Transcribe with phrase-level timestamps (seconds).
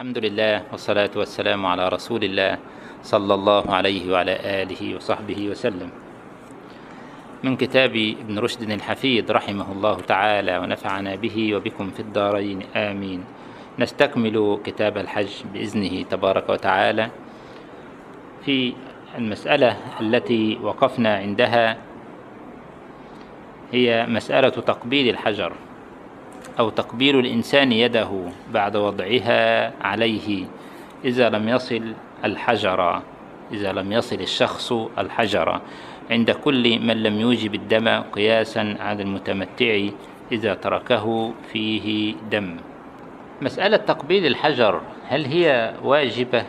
[0.00, 2.58] الحمد لله والصلاة والسلام على رسول الله
[3.02, 5.90] صلى الله عليه وعلى آله وصحبه وسلم.
[7.44, 13.24] من كتاب ابن رشد الحفيد رحمه الله تعالى ونفعنا به وبكم في الدارين آمين.
[13.78, 17.10] نستكمل كتاب الحج بإذنه تبارك وتعالى
[18.44, 18.72] في
[19.18, 21.76] المسألة التي وقفنا عندها
[23.72, 25.52] هي مسألة تقبيل الحجر.
[26.60, 28.10] أو تقبيل الإنسان يده
[28.52, 30.44] بعد وضعها عليه
[31.04, 33.02] إذا لم يصل الحجر
[33.52, 35.60] إذا لم يصل الشخص الحجر.
[36.10, 39.88] عند كل من لم يوجب الدم قياسا على المتمتع
[40.32, 42.56] إذا تركه فيه دم.
[43.42, 46.44] مسألة تقبيل الحجر هل هي واجبة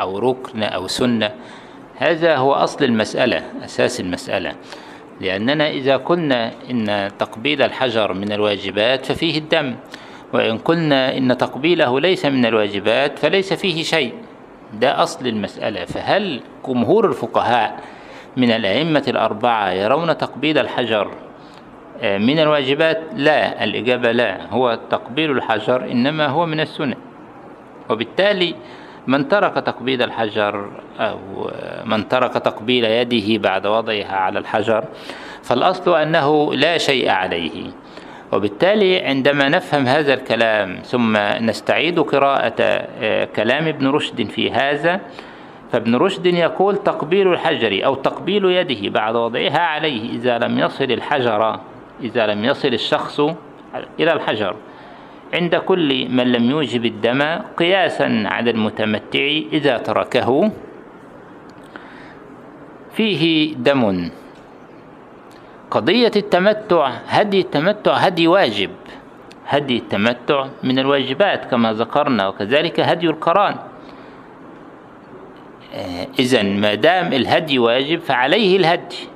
[0.00, 1.34] أو ركن أو سنة؟
[1.96, 4.54] هذا هو أصل المسألة أساس المسألة.
[5.20, 9.76] لأننا إذا قلنا إن تقبيل الحجر من الواجبات ففيه الدم
[10.32, 14.12] وإن قلنا إن تقبيله ليس من الواجبات فليس فيه شيء.
[14.72, 15.84] ده أصل المسألة.
[15.84, 17.80] فهل جمهور الفقهاء
[18.36, 21.10] من الأئمة الأربعة يرون تقبيل الحجر
[22.02, 24.46] من الواجبات؟ لا الإجابة لا.
[24.50, 26.96] هو تقبيل الحجر إنما هو من السنة.
[27.90, 28.54] وبالتالي
[29.08, 31.50] من ترك تقبيل الحجر أو
[31.84, 34.84] من ترك تقبيل يده بعد وضعها على الحجر
[35.42, 37.70] فالأصل أنه لا شيء عليه.
[38.32, 42.86] وبالتالي عندما نفهم هذا الكلام ثم نستعيد قراءة
[43.24, 45.00] كلام ابن رشد في هذا
[45.72, 51.60] فابن رشد يقول تقبيل الحجر أو تقبيل يده بعد وضعها عليه إذا لم يصل الحجر
[52.02, 53.20] إذا لم يصل الشخص
[54.00, 54.56] إلى الحجر.
[55.34, 57.22] عند كل من لم يوجب الدم
[57.56, 60.50] قياسا على المتمتع إذا تركه.
[62.92, 64.10] فيه دم.
[65.70, 68.70] قضية التمتع هدي التمتع هدي واجب.
[69.46, 73.56] هدي التمتع من الواجبات كما ذكرنا وكذلك هدي القران.
[76.18, 79.08] إذا ما دام الهدي واجب فعليه الهدي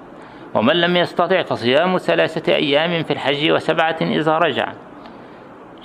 [0.55, 4.73] ومن لم يستطع فصيام ثلاثة أيام في الحج وسبعة إذا رجع.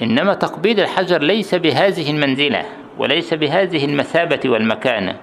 [0.01, 2.65] إنما تقبيل الحجر ليس بهذه المنزلة
[2.97, 5.15] وليس بهذه المثابة والمكانة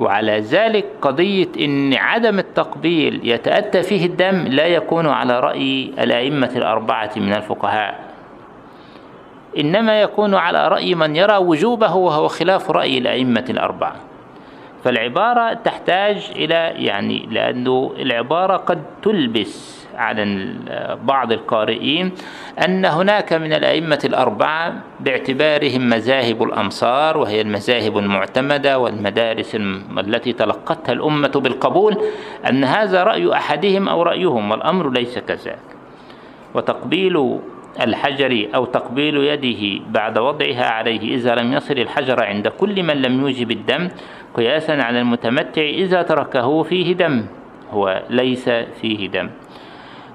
[0.00, 7.10] وعلى ذلك قضية إن عدم التقبيل يتأتى فيه الدم لا يكون على رأي الأئمة الأربعة
[7.16, 8.12] من الفقهاء.
[9.58, 13.96] إنما يكون على رأي من يرى وجوبه وهو خلاف رأي الأئمة الأربعة.
[14.84, 20.54] فالعبارة تحتاج إلى يعني لأنه العبارة قد تلبس على
[21.04, 22.12] بعض القارئين
[22.64, 29.54] أن هناك من الأئمة الأربعة باعتبارهم مذاهب الأمصار وهي المذاهب المعتمدة والمدارس
[29.98, 31.96] التي تلقتها الأمة بالقبول
[32.48, 35.58] أن هذا رأي أحدهم أو رأيهم والأمر ليس كذلك.
[36.54, 37.38] وتقبيل
[37.80, 43.20] الحجر أو تقبيل يده بعد وضعها عليه إذا لم يصل الحجر عند كل من لم
[43.20, 43.88] يوجب الدم
[44.34, 47.26] قياسا على المتمتع إذا تركه فيه دم
[47.70, 49.30] هو ليس فيه دم.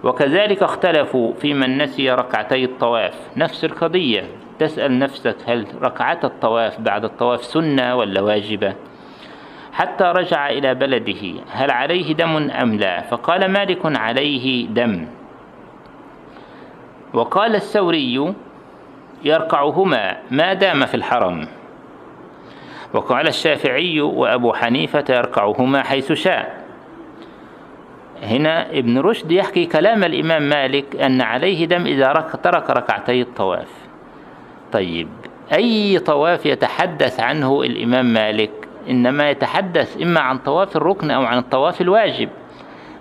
[0.04, 3.14] وكذلك اختلفوا في من نسي ركعتي الطواف.
[3.38, 4.24] نفس القضية.
[4.60, 8.74] تسأل نفسك هل ركعة الطواف بعد الطواف سنة ولا واجبة؟
[9.74, 11.42] حتى رجع إلى بلده.
[11.52, 15.08] هل عليه دم أم لا؟ فقال مالك عليه دم.
[17.14, 18.34] وقال الثوري
[19.24, 21.48] يركعهما ما دام في الحرم.
[22.94, 26.57] وقال الشافعي وأبو حنيفة يركعهما حيث شاء.
[28.24, 32.14] هنا ابن رشد يحكي كلام الإمام مالك أن عليه دم إذا
[32.44, 33.68] ترك ركعتي الطواف.
[34.72, 35.08] طيب
[35.54, 38.52] أي طواف يتحدث عنه الإمام مالك؟
[38.90, 42.30] إنما يتحدث إما عن طواف الركن أو عن الطواف الواجب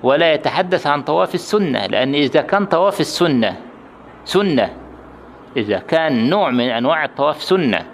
[0.03, 3.57] ولا يتحدث عن طواف السنة لأن إذا كان طواف السنة
[4.25, 4.71] سنة.
[5.57, 7.87] إذا كان نوع من أنواع الطواف سنة.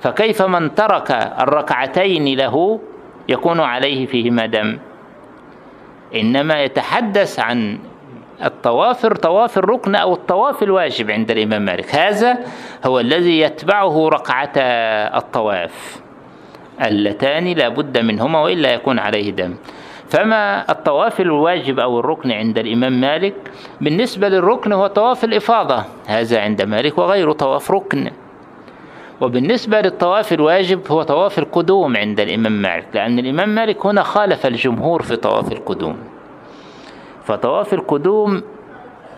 [0.00, 1.10] فكيف من ترك
[1.40, 2.80] الركعتين له
[3.28, 4.78] يكون عليه فيهما دم؟
[6.14, 7.78] إنما يتحدث عن
[8.44, 11.94] الطواف طواف الركن أو الطواف الواجب عند الإمام مالك.
[11.94, 12.38] هذا
[12.86, 14.52] هو الذي يتبعه ركعة
[15.16, 16.00] الطواف.
[16.84, 19.54] اللتان لا بد منهما وإلا يكون عليه دم.
[20.08, 23.34] فما الطواف الواجب أو الركن عند الإمام مالك؟
[23.80, 25.84] بالنسبة للركن هو طواف الإفاضة.
[26.06, 28.10] هذا عند مالك وغيره طواف ركن.
[29.20, 35.02] وبالنسبة للطواف الواجب هو طواف القدوم عند الإمام مالك لأن الإمام مالك هنا خالف الجمهور
[35.02, 35.98] في طواف القدوم.
[37.24, 38.42] فطواف القدوم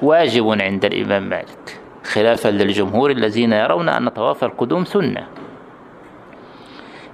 [0.02, 5.26] واجب عند الإمام مالك خلافا للجمهور الذين يرون أن طواف القدوم سنة.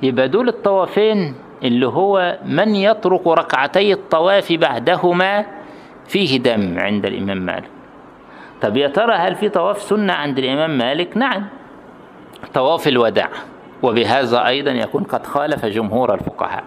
[0.02, 5.46] يبقى دول الطوافين اللي هو من يترك ركعتي الطواف بعدهما
[6.06, 7.70] فيه دم عند الإمام مالك.
[8.62, 11.46] طب يا ترى هل في طواف سنة عند الإمام مالك؟ نعم.
[12.55, 13.29] طواف الوداع
[13.83, 16.65] وبهذا أيضا يكون قد خالف جمهور الفقهاء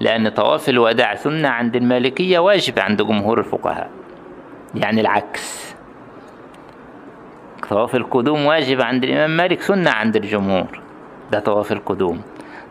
[0.00, 3.90] لأن طواف الوداع سنة عند المالكية واجب عند جمهور الفقهاء
[4.74, 5.74] يعني العكس.
[7.70, 10.80] طواف القدوم واجب عند الإمام مالك سنة عند الجمهور
[11.32, 12.22] ده طواف القدوم.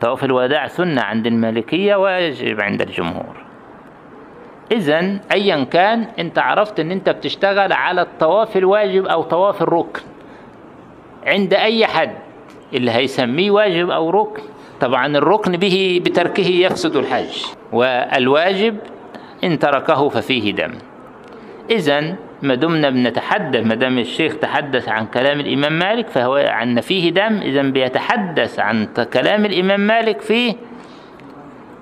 [0.02, 3.36] طواف الوداع سنة عند المالكية واجب عند الجمهور.
[4.72, 10.02] إذا أيا كان أنت عرفت أن أنت بتشتغل على الطواف الواجب أو طواف الركن.
[11.28, 12.16] عند أي حد
[12.74, 14.44] اللي هيسميه واجب أو ركن.
[14.82, 18.78] طبعا الركن به بتركه يفسد الحج والواجب
[19.44, 20.74] إن تركه ففيه دم.
[21.70, 27.10] إذا ما دمنا بنتحدث ما دام الشيخ تحدث عن كلام الإمام مالك فهو عن فيه
[27.10, 30.56] دم إذا بيتحدث عن كلام الإمام مالك في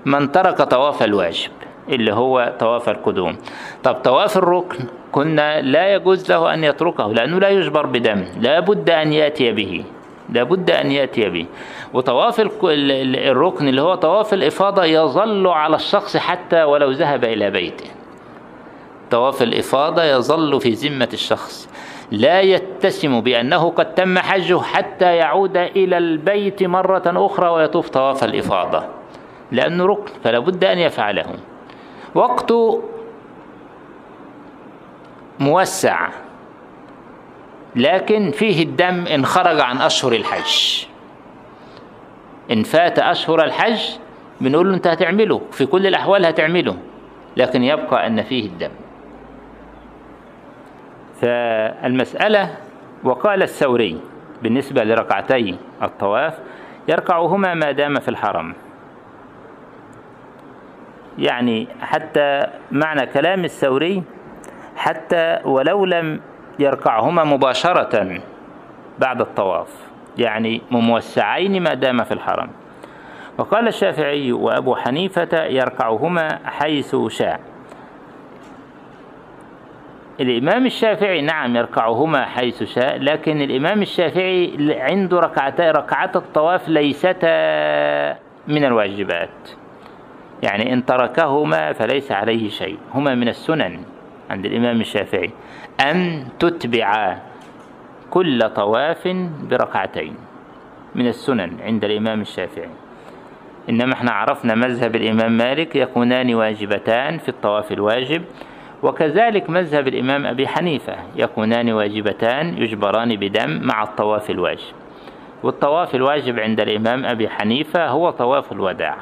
[0.04, 1.50] من ترك طواف الواجب.
[1.88, 3.36] اللي هو طواف القدوم.
[3.84, 8.90] طب طواف الركن كنا لا يجوز له أن يتركه لأنه لا يجبر بدم لا بد
[8.90, 9.84] أن يأتي به
[10.28, 11.46] لا بد أن يأتي به.
[11.94, 17.86] وطواف الركن اللي هو طواف الإفاضة يظل على الشخص حتى ولو ذهب إلى بيته.
[19.10, 21.68] طواف الإفاضة يظل في ذمة الشخص.
[22.10, 28.84] لا يتسم بأنه قد تم حجه حتى يعود إلى البيت مرة أخرى ويطوف طواف الإفاضة.
[29.52, 31.26] لأنه ركن فلا بد أن يفعله.
[32.16, 32.52] وقت
[35.40, 36.08] موسع
[37.76, 40.84] لكن فيه الدم إن خرج عن أشهر الحج.
[42.50, 43.80] إن فات أشهر الحج
[44.40, 46.76] بنقول له أنت هتعمله في كل الأحوال هتعمله
[47.36, 48.70] لكن يبقى أن فيه الدم.
[51.20, 52.56] فالمسألة
[53.04, 54.00] وقال الثوري
[54.42, 56.38] بالنسبة لركعتي الطواف
[56.88, 58.54] يركعهما ما دام في الحرم.
[61.18, 64.02] يعني حتى معنى كلام الثوري
[64.76, 66.20] حتى ولو لم
[66.58, 68.20] يركعهما مباشرة
[68.98, 69.68] بعد الطواف
[70.18, 72.50] يعني مموسعين ما دام في الحرم.
[73.38, 77.40] وقال الشافعي وأبو حنيفة يركعهما حيث شاء.
[80.20, 88.18] الإمام الشافعي نعم يركعهما حيث شاء لكن الإمام الشافعي عنده ركعتا ركعات الطواف ليستا
[88.48, 89.50] من الواجبات.
[90.42, 92.78] يعني إن تركهما فليس عليه شيء.
[92.94, 93.80] هما من السنن
[94.30, 95.30] عند الإمام الشافعي.
[95.80, 97.16] أن تتبع
[98.10, 99.08] كل طواف
[99.50, 100.14] بركعتين.
[100.94, 102.68] من السنن عند الإمام الشافعي.
[103.70, 108.22] إنما إحنا عرفنا مذهب الإمام مالك يكونان واجبتان في الطواف الواجب.
[108.82, 114.74] وكذلك مذهب الإمام أبي حنيفة يكونان واجبتان يجبران بدم مع الطواف الواجب.
[115.42, 118.96] والطواف الواجب عند الإمام أبي حنيفة هو طواف الوداع.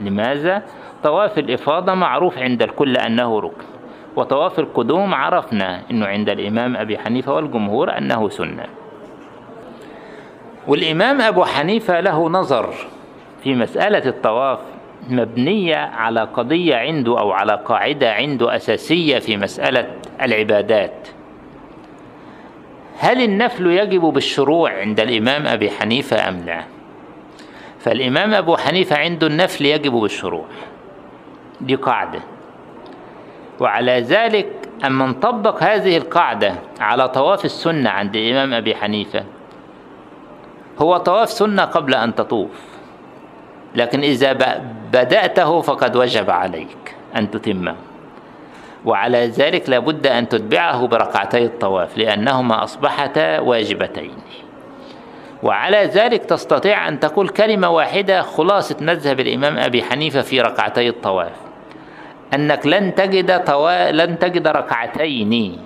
[0.00, 0.62] لماذا؟
[1.02, 3.64] طواف الإفاضة معروف عند الكل أنه ركن
[4.16, 8.64] وطواف القدوم عرفنا أنه عند الإمام أبي حنيفة والجمهور أنه سنة.
[10.66, 12.74] والإمام أبو حنيفة له نظر
[13.42, 14.58] في مسألة الطواف
[15.08, 19.86] مبنية على قضية عنده أو على قاعدة عنده أساسية في مسألة
[20.22, 21.08] العبادات.
[22.98, 26.77] هل النفل يجب بالشروع عند الإمام أبي حنيفة أم لا؟
[27.80, 30.44] فالإمام أبو حنيفة عنده النفل يجب بالشروع.
[31.60, 32.20] دي قاعدة.
[33.60, 34.46] وعلى ذلك
[34.84, 39.24] أما نطبق هذه القاعدة على طواف السنة عند الإمام أبي حنيفة
[40.78, 42.50] هو طواف سنة قبل أن تطوف.
[43.74, 44.32] لكن إذا
[44.92, 47.76] بدأته فقد وجب عليك أن تتمه
[48.84, 54.14] وعلى ذلك لابد أن تتبعه بركعتي الطواف لأنهما أصبحتا واجبتين.
[55.42, 61.32] وعلى ذلك تستطيع أن تقول كلمة واحدة خلاصة مذهب الإمام أبي حنيفة في ركعتي الطواف.
[62.34, 63.90] أنك لن تجد طوا...
[63.90, 65.58] لن تجد ركعتين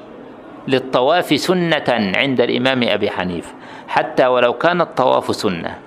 [0.69, 3.53] للطواف سنة عند الإمام أبي حنيفة
[3.89, 5.79] حتى ولو كان الطواف سنة.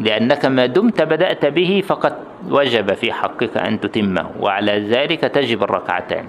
[0.00, 2.14] لأنك ما دمت بدأت به فقد
[2.48, 6.24] وجب في حقك أن تتمه وعلى ذلك تجب الركعتان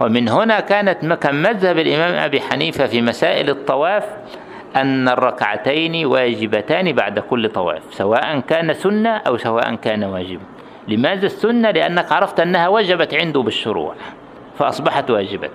[0.00, 4.04] ومن هنا كانت كان مذهب الإمام أبي حنيفة في مسائل الطواف
[4.76, 10.44] أن الركعتين واجبتان بعد كل طواف سواء كان سنة أو سواء كان واجبا
[10.88, 13.94] لماذا السنة؟ لأنك عرفت أنها وجبت عنده بالشروع
[14.58, 15.50] فأصبحت واجبة.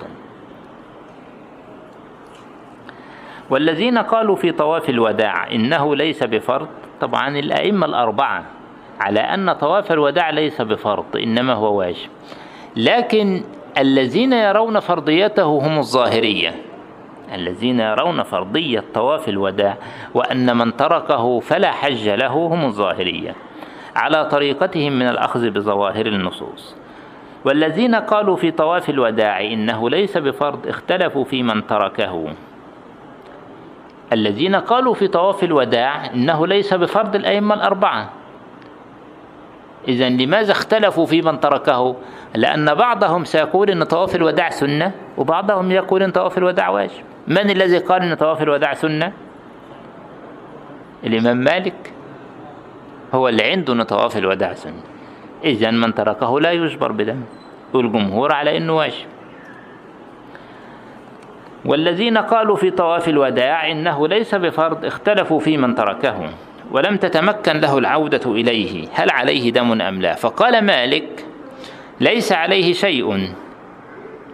[3.49, 6.67] والذين قالوا في طواف الوداع إنه ليس بفرض
[7.01, 8.43] طبعا الأئمة الأربعة
[8.99, 12.09] على أن طواف الوداع ليس بفرض إنما هو واجب.
[12.75, 13.43] لكن
[13.77, 16.55] الذين يرون فرضيته هم الظاهرية.
[17.33, 19.77] الذين يرون فرضية طواف الوداع
[20.13, 23.35] وأن من تركه فلا حج له هم الظاهرية
[23.95, 26.75] على طريقتهم من الأخذ بظواهر النصوص.
[27.45, 32.33] والذين قالوا في طواف الوداع إنه ليس بفرض اختلفوا في من تركه.
[34.13, 38.09] الذين قالوا في طواف الوداع إنه ليس بفرض الأئمة الأربعة.
[39.87, 41.95] إذا لماذا اختلفوا في من تركه؟
[42.35, 47.06] لأن بعضهم سيقول أن طواف الوداع سنة وبعضهم يقول أن طواف الوداع واجب.
[47.27, 49.13] من الذي قال أن طواف الوداع سنة؟
[51.03, 51.93] الإمام مالك.
[53.13, 54.81] هو اللي عنده أن طواف الوداع سنة.
[55.43, 57.21] إذا من تركه لا يجبر بدم
[57.73, 59.05] والجمهور على أنه واجب.
[61.65, 66.29] والذين قالوا في طواف الوداع إنه ليس بفرض اختلفوا في من تركه
[66.71, 68.87] ولم تتمكن له العودة إليه.
[68.93, 71.25] هل عليه دم أم لا؟ فقال مالك
[71.99, 73.33] ليس عليه شيء.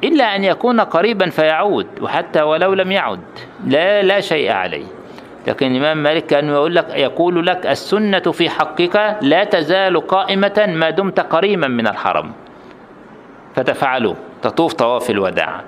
[0.03, 3.19] إلا أن يكون قريبا فيعود وحتى ولو لم يعد.
[3.67, 4.85] لا لا شيء عليه.
[5.47, 10.89] لكن الإمام مالك كان يقول لك يقول لك السنة في حقك لا تزال قائمة ما
[10.89, 12.31] دمت قريبا من الحرم.
[13.55, 15.61] فتفعله تطوف طواف الوداع.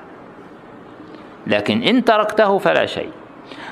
[1.47, 3.09] لكن إن تركته فلا شيء.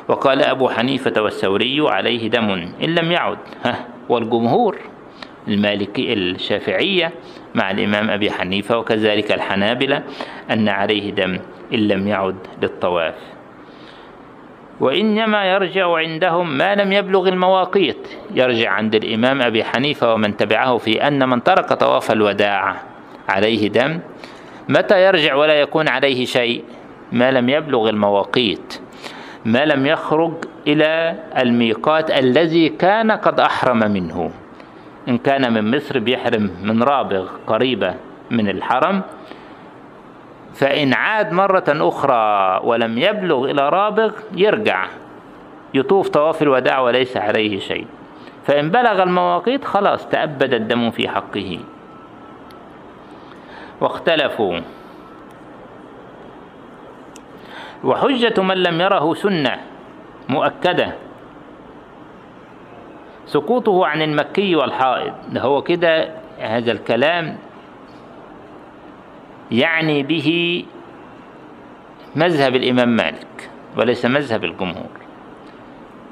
[0.08, 2.50] وقال أبو حنيفة والثوري عليه دم
[2.84, 3.38] إن لم يعد.
[3.64, 4.78] ها والجمهور
[5.48, 7.12] المالكي الشافعية
[7.56, 10.04] مع الإمام أبي حنيفة وكذلك الحنابلة
[10.52, 11.40] أن عليه دم
[11.74, 13.16] إن لم يعد للطواف.
[14.80, 18.08] وإنما يرجع عندهم ما لم يبلغ المواقيت.
[18.34, 22.76] يرجع عند الإمام أبي حنيفة ومن تبعه في أن من ترك طواف الوداع
[23.30, 24.00] عليه دم
[24.70, 26.64] متى يرجع ولا يكون عليه شيء؟
[27.12, 28.80] ما لم يبلغ المواقيت.
[29.46, 30.34] ما لم يخرج
[30.68, 34.32] إلى الميقات الذي كان قد أحرم منه.
[35.08, 37.96] إن كان من مصر بيحرم من رابغ قريبة
[38.32, 39.02] من الحرم
[40.54, 44.88] فإن عاد مرة أخرى ولم يبلغ إلى رابغ يرجع
[45.74, 47.88] يطوف طواف الوداع وليس عليه شيء.
[48.46, 51.60] فإن بلغ المواقيت خلاص تأبد الدم في حقه.
[53.82, 54.60] واختلفوا.
[57.84, 59.58] وحجة من لم يره سنة
[60.30, 60.94] مؤكدة.
[63.34, 65.14] سقوطه عن المكي والحائض.
[65.32, 66.10] ده هو كده
[66.40, 67.38] هذا الكلام
[69.52, 70.66] يعني به
[72.16, 74.90] مذهب الإمام مالك وليس مذهب الجمهور.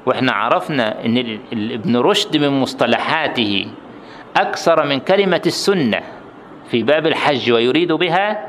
[0.06, 3.66] وإحنا عرفنا إن ابن رشد من مصطلحاته
[4.36, 6.00] أكثر من كلمة السنة
[6.70, 8.46] في باب الحج ويريد بها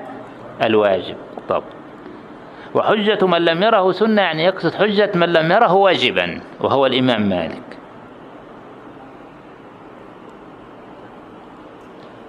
[0.63, 1.15] الواجب.
[1.49, 1.63] طب.
[2.73, 7.61] وحجة من لم يره سنة يعني يقصد حجة من لم يره واجبا وهو الإمام مالك.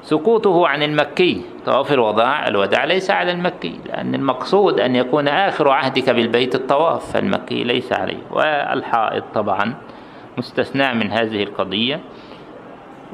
[0.04, 1.42] سقوطه عن المكي.
[1.66, 7.12] طواف الوداع الوداع ليس على المكي لأن المقصود أن يكون آخر عهدك بالبيت الطواف.
[7.12, 8.22] فالمكي ليس عليه.
[8.30, 9.74] والحائط طبعا
[10.38, 12.00] مستثنى من هذه القضية.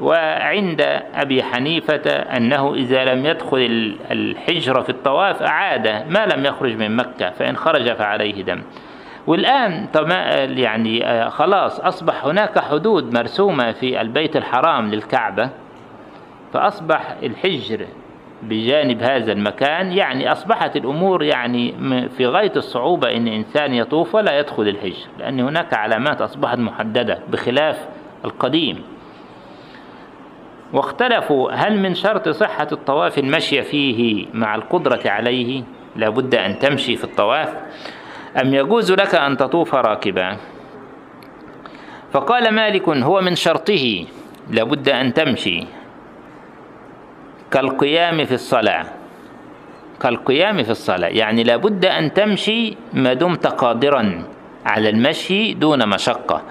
[0.01, 0.81] وعند
[1.15, 7.29] أبي حنيفة أنه إذا لم يدخل الحجر في الطواف أعاد ما لم يخرج من مكة
[7.29, 8.61] فإن خرج فعليه دم.
[9.27, 9.87] والآن
[10.57, 15.49] يعني خلاص أصبح هناك حدود مرسومة في البيت الحرام للكعبة.
[16.53, 17.87] فأصبح الحجر
[18.43, 21.73] بجانب هذا المكان يعني أصبحت الأمور يعني
[22.17, 27.87] في غاية الصعوبة أن إنسان يطوف ولا يدخل الحجر لأن هناك علامات أصبحت محددة بخلاف
[28.25, 28.83] القديم.
[30.73, 35.63] واختلفوا هل من شرط صحة الطواف المشي فيه مع القدرة عليه؟
[35.95, 37.53] لابد أن تمشي في الطواف.
[38.41, 40.37] أم يجوز لك أن تطوف راكبا؟
[42.11, 44.05] فقال مالك هو من شرطه
[44.49, 45.80] لابد أن تمشي.
[47.51, 48.85] كالقيام في الصلاة.
[50.01, 51.07] كالقيام في الصلاة.
[51.07, 54.23] يعني لابد أن تمشي ما دمت قادرا
[54.65, 56.41] على المشي دون مشقة.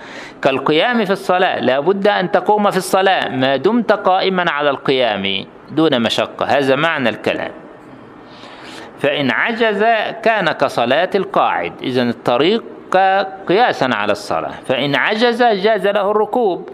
[0.43, 1.59] كالقيام في الصلاة.
[1.59, 6.47] لابد أن تقوم في الصلاة ما دمت قائما على القيام دون مشقة.
[6.47, 7.51] هذا معنى الكلام.
[8.99, 9.83] فإن عجز
[10.23, 11.73] كان كصلاة القاعد.
[11.83, 12.65] إذا الطريق
[13.49, 14.53] قياسا على الصلاة.
[14.67, 16.69] فإن عجز جاز له الركوب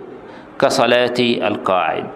[0.60, 2.10] كصلاة القاعد.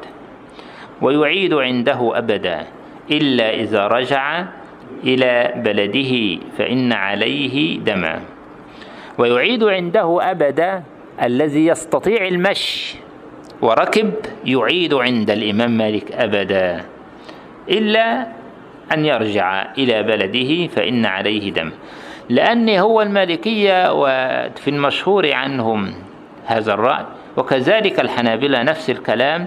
[1.03, 2.67] ويعيد عنده أبدا
[3.11, 4.45] إلا إذا رجع
[5.05, 8.21] إلى بلده فإن عليه دما.
[9.19, 10.83] ويعيد عنده أبدا
[11.23, 12.97] الذي يستطيع المشي
[13.63, 14.13] وركب
[14.45, 16.85] يعيد عند الإمام مالك أبدا
[17.69, 18.27] إلا
[18.95, 21.71] أن يرجع إلى بلده فإن عليه دم.
[22.29, 25.95] لأن هو المالكية وفي المشهور عنهم
[26.47, 27.05] هذا الرأي
[27.37, 29.47] وكذلك الحنابلة نفس الكلام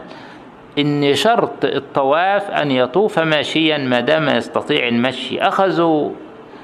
[0.79, 5.41] إن شرط الطواف أن يطوف ماشيا ما دام يستطيع المشي.
[5.41, 6.11] أخذوا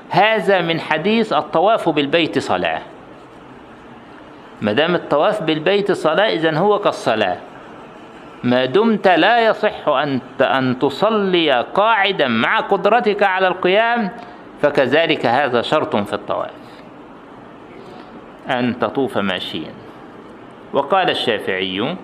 [0.10, 2.82] هذا من حديث الطواف بالبيت صلاة.
[4.62, 7.38] ما دام الطواف بالبيت صلاة إذن هو كالصلاة.
[8.44, 14.10] ما دمت لا يصح أن أن تصلي قاعدا مع قدرتك على القيام
[14.62, 16.52] فكذلك هذا شرط في الطواف.
[18.50, 19.72] أن تطوف ماشيا.
[20.74, 21.96] وقال الشافعي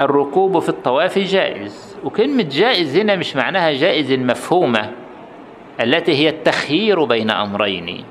[0.00, 1.96] الركوب في الطواف جائز.
[2.04, 4.90] وكلمة جائز هنا مش معناها جائز المفهومة
[5.80, 8.04] التي هي التخيير بين أمرين.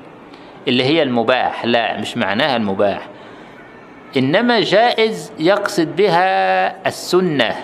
[0.68, 3.08] اللي هي المباح لا مش معناها المباح.
[4.16, 7.54] إنما جائز يقصد بها السنة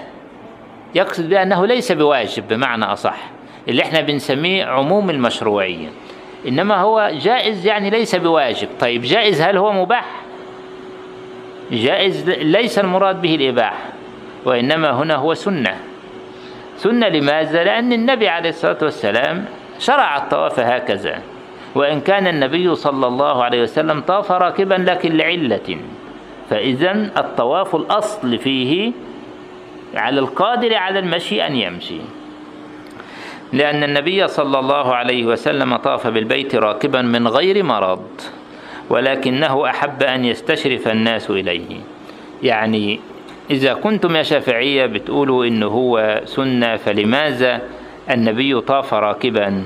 [0.94, 3.16] يقصد بها أنه ليس بواجب بمعنى أصح.
[3.68, 5.88] اللي إحنا بنسميه عموم المشروعية.
[6.48, 8.68] إنما هو جائز يعني ليس بواجب.
[8.80, 10.06] طيب جائز هل هو مباح؟
[11.72, 13.84] جائز ليس المراد به الإباحة.
[14.44, 15.76] وإنما هنا هو سنة.
[16.76, 19.44] سنة لماذا؟ لأن النبي عليه الصلاة والسلام
[19.78, 21.22] شرع الطواف هكذا.
[21.74, 25.78] وإن كان النبي صلى الله عليه وسلم طاف راكبا لكن لعلة.
[26.50, 28.92] فإذا الطواف الأصل فيه
[29.94, 32.00] على القادر على المشي أن يمشي.
[33.52, 38.06] لأن النبي صلى الله عليه وسلم طاف بالبيت راكبا من غير مرض
[38.90, 41.80] ولكنه أحب أن يستشرف الناس إليه.
[42.42, 43.00] يعني
[43.50, 47.60] إذا كنتم يا شافعية بتقولوا إنه هو سنة فلماذا
[48.10, 49.62] النبي طاف راكبا؟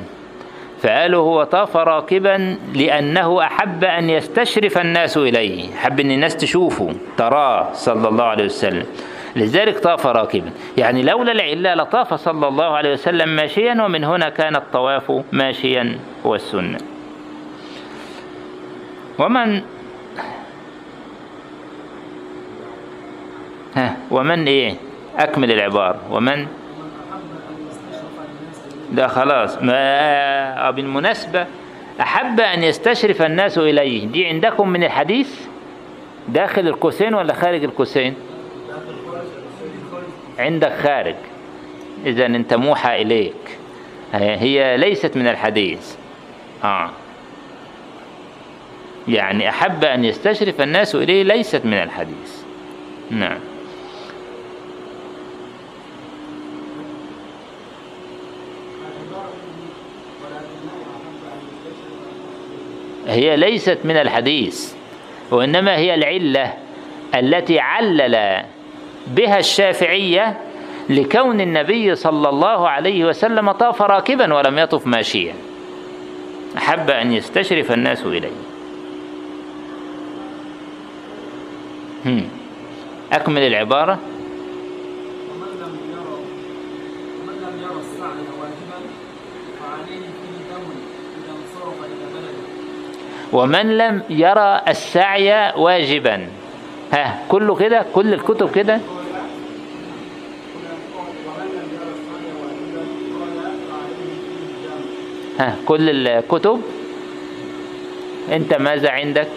[0.82, 7.72] فقالوا هو طاف راكبا لأنه أحب أن يستشرف الناس إليه حب أن الناس تشوفه تراه
[7.72, 8.86] صلى الله عليه وسلم.
[9.36, 10.50] لذلك طاف راكبا.
[10.76, 16.34] يعني لولا العلة لطاف صلى الله عليه وسلم ماشيا ومن هنا كان الطواف ماشيا هو
[16.34, 16.78] السنة
[19.18, 19.62] ومن
[23.78, 23.96] ها.
[24.10, 24.74] ومن إيه؟
[25.18, 26.00] أكمل العبارة.
[26.10, 26.46] ومن؟
[28.92, 29.62] ده خلاص.
[29.62, 31.46] ما بالمناسبة
[32.00, 34.06] أحب أن يستشرف الناس إليه.
[34.06, 35.40] دي عندكم من الحديث؟
[36.28, 38.14] داخل القوسين ولا خارج القوسين؟
[40.38, 41.14] عندك خارج.
[42.06, 43.58] إذا أنت موحى إليك.
[44.14, 45.94] هي ليست من الحديث.
[46.64, 46.90] آه.
[49.08, 52.42] يعني أحب أن يستشرف الناس إليه ليست من الحديث.
[53.10, 53.38] نعم.
[63.08, 64.72] هي ليست من الحديث
[65.30, 66.54] وإنما هي العلة
[67.14, 68.42] التي علل
[69.06, 70.38] بها الشافعية
[70.88, 75.34] لكون النبي صلى الله عليه وسلم طاف راكبا ولم يطف ماشيا.
[76.56, 78.30] أحب أن يستشرف الناس إليه
[83.12, 83.98] أكمل العبارة
[85.30, 86.18] ومن لم يرى
[87.20, 88.78] ومن لم يرى السعي واجبا
[89.60, 90.64] فعليه فيه دم
[91.18, 92.48] إذا انصرف إلى بلده
[93.32, 96.28] ومن لم يرى السعي واجبا.
[96.92, 98.80] ها كله كده؟ كل الكتب كده؟
[105.38, 106.62] ها كل الكتب؟
[108.32, 109.28] انت ماذا عندك؟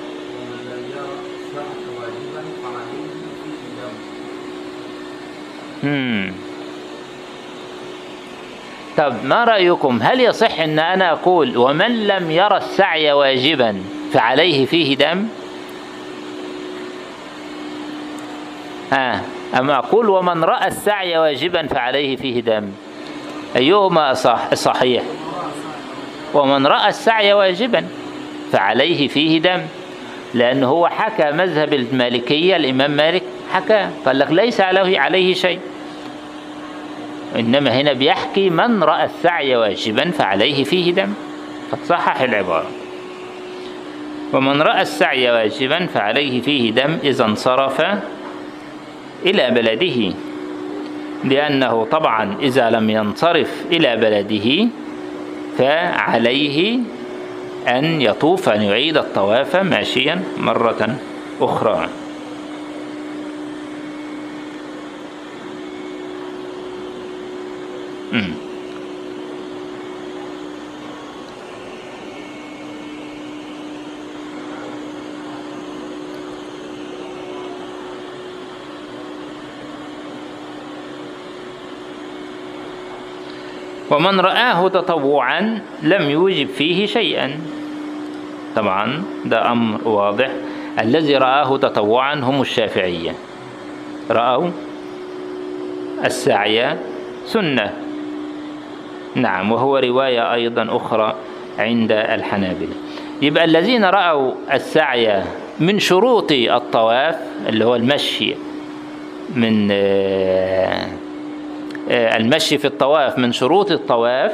[5.83, 6.50] مم.
[8.97, 14.95] طب ما رأيكم؟ هل يصح إن أنا أقول ومن لم يرى السعي واجبا فعليه فيه
[14.95, 15.27] دم؟
[18.91, 19.21] ها
[19.59, 22.71] أما أقول ومن رأى السعي واجبا فعليه فيه دم؟
[23.55, 25.03] أيهما صح صحيح؟
[26.33, 27.87] ومن رأى السعي واجبا
[28.51, 29.61] فعليه فيه دم
[30.33, 33.23] لأنه هو حكى مذهب المالكية الإمام مالك
[33.53, 35.59] حكى قال لك ليس عليه عليه شيء.
[37.39, 41.13] إنما هنا بيحكي من رأى السعي واجبا فعليه فيه دم.
[41.71, 42.69] فتصحح العبارة.
[44.33, 47.81] ومن رأى السعي واجبا فعليه فيه دم إذا انصرف
[49.25, 50.13] إلى بلده
[51.23, 54.67] لأنه طبعا إذا لم ينصرف إلى بلده
[55.57, 56.79] فعليه
[57.67, 60.95] أن يطوف أن يعيد الطواف ماشيا مرة
[61.41, 61.89] أخرى.
[83.91, 87.39] ومن رآه تطوعا لم يوجب فيه شيئا.
[88.55, 90.31] طبعا ده أمر واضح.
[90.79, 93.15] الذي رآه تطوعا هم الشافعية.
[94.11, 94.49] رأوا
[96.05, 96.77] السعي
[97.25, 97.80] سنة.
[99.15, 101.15] نعم وهو رواية أيضا أخرى
[101.59, 102.73] عند الحنابلة.
[103.21, 105.23] يبقى الذين رأوا السعي
[105.59, 107.15] من شروط الطواف
[107.49, 108.35] اللي هو المشي
[109.35, 110.87] من آه
[111.91, 114.31] المشي في الطواف من شروط الطواف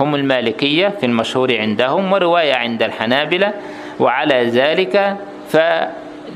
[0.00, 3.52] هم المالكية في المشهور عندهم ورواية عند الحنابلة
[4.00, 5.16] وعلى ذلك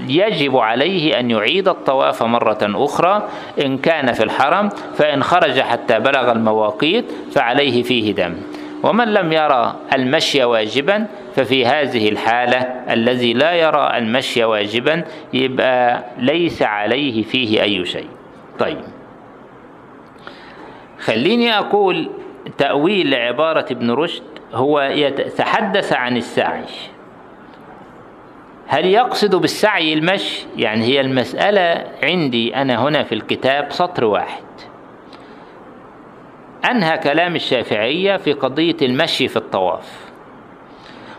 [0.08, 3.28] يجب عليه أن يعيد الطواف مرة أخرى
[3.64, 8.36] إن كان في الحرم فإن خرج حتى بلغ المواقيت فعليه فيه دم.
[8.82, 12.58] ومن لم يرى المشي واجبا ففي هذه الحالة
[12.90, 18.08] الذي لا يرى المشي واجبا يبقى ليس عليه فيه أي شيء.
[18.58, 18.80] طيب.
[21.00, 22.10] خليني أقول
[22.58, 24.22] تأويل لعبارة ابن رشد
[24.54, 26.64] هو يتحدث عن السعي
[28.72, 34.42] هل يقصد بالسعي المشي؟ يعني هي المسألة عندي أنا هنا في الكتاب سطر واحد.
[36.70, 40.10] أنهى كلام الشافعية في قضية المشي في الطواف.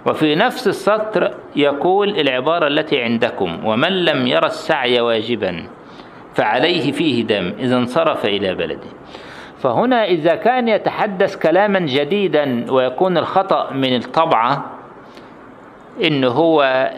[0.05, 5.67] وفي نفس السطر يقول العبارة التي عندكم ومن لم يرى السعي واجبا
[6.35, 8.89] فعليه فيه دم إذا انصرف إلى بلده.
[9.59, 14.80] فهنا إذا كان يتحدث كلاما جديدا ويكون الخطأ من الطبعة
[16.03, 16.89] إن هو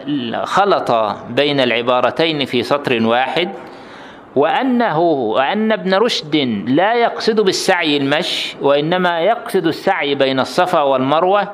[0.44, 0.90] خلط
[1.30, 3.50] بين العبارتين في سطر واحد
[4.36, 6.36] وأنه وأن ابن رشد
[6.66, 11.52] لا يقصد بالسعي المشي وإنما يقصد السعي بين الصفا والمروة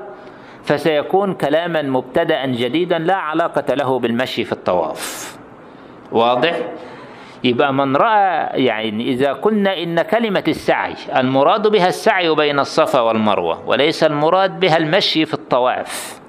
[0.64, 5.36] فسيكون كلاما مبتدأ جديدا لا علاقة له بالمشي في الطواف
[6.12, 6.56] واضح؟
[7.44, 13.68] يبقى من رأى يعني إذا قلنا إن كلمة السعي المراد بها السعي بين الصفا والمروة
[13.68, 16.19] وليس المراد بها المشي في الطواف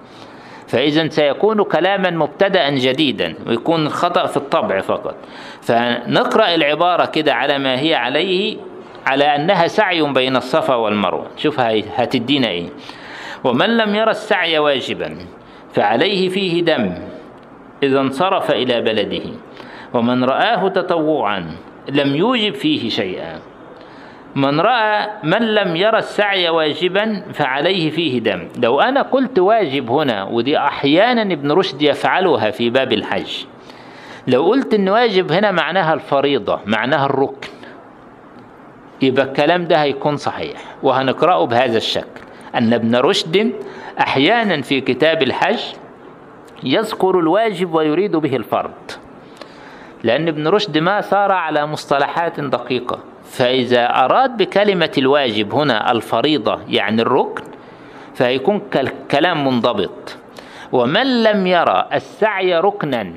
[0.72, 5.16] فإذا سيكون كلاما مبتدأ جديدا ويكون الخطأ في الطبع فقط.
[5.62, 8.58] فنقرأ العبارة كده على ما هي عليه
[9.06, 11.28] على أنها سعي بين الصفا والمروة.
[11.38, 11.60] شوف
[11.96, 12.70] هتدينا إيه.
[13.44, 15.18] ومن لم يرى السعي واجبا
[15.74, 16.94] فعليه فيه دم
[17.84, 19.24] إذا انصرف إلى بلده.
[19.94, 21.56] ومن رآه تطوعا
[21.90, 23.40] لم يوجب فيه شيئا.
[24.36, 28.48] من رأى من لم يرى السعي واجبا فعليه فيه دم.
[28.58, 33.46] لو أنا قلت واجب هنا ودي أحيانا ابن رشد يفعلها في باب الحج.
[34.28, 37.50] لو قلت إن واجب هنا معناها الفريضة معناها الركن.
[39.02, 42.22] يبقى الكلام ده هيكون صحيح وهنقرأه بهذا الشكل.
[42.56, 43.54] أن ابن رشد
[44.00, 45.60] أحيانا في كتاب الحج
[46.64, 48.92] يذكر الواجب ويريد به الفرض.
[50.04, 53.00] لأن ابن رشد ما سار على مصطلحات دقيقة.
[53.32, 57.44] فإذا أراد بكلمة الواجب هنا الفريضة يعني الركن
[58.14, 58.62] فيكون
[59.12, 60.18] كلام منضبط.
[60.72, 63.14] ومن لم يرى السعي ركنا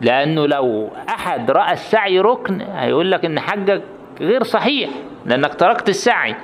[0.00, 3.82] لأنه لو أحد رأى السعي ركن هيقول لك إن حجك
[4.20, 4.90] غير صحيح
[5.26, 6.34] لأنك تركت السعي.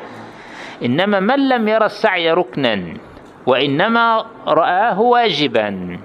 [0.84, 2.94] إنما من لم يرى السعي ركنا
[3.46, 5.98] وإنما رآه واجبا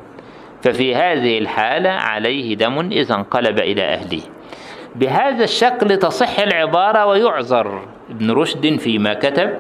[0.62, 4.22] ففي هذه الحالة عليه دم إذا انقلب إلى أهله.
[4.96, 7.82] بهذا الشكل تصح العبارة ويعذر.
[8.10, 9.58] ابن رشد فيما كتب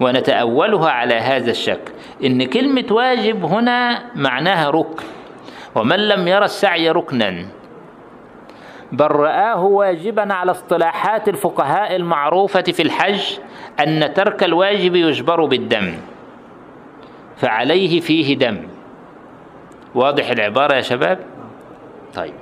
[0.00, 1.92] ونتأولها على هذا الشكل.
[2.24, 5.04] إن كلمة واجب هنا معناها ركن.
[5.74, 7.46] ومن لم يرى السعي ركنا.
[8.92, 13.38] بل رآه واجبا على اصطلاحات الفقهاء المعروفة في الحج
[13.80, 15.94] أن ترك الواجب يجبر بالدم.
[17.36, 18.58] فعليه فيه دم.
[19.94, 21.18] واضح العبارة يا شباب؟
[22.14, 22.41] طيب.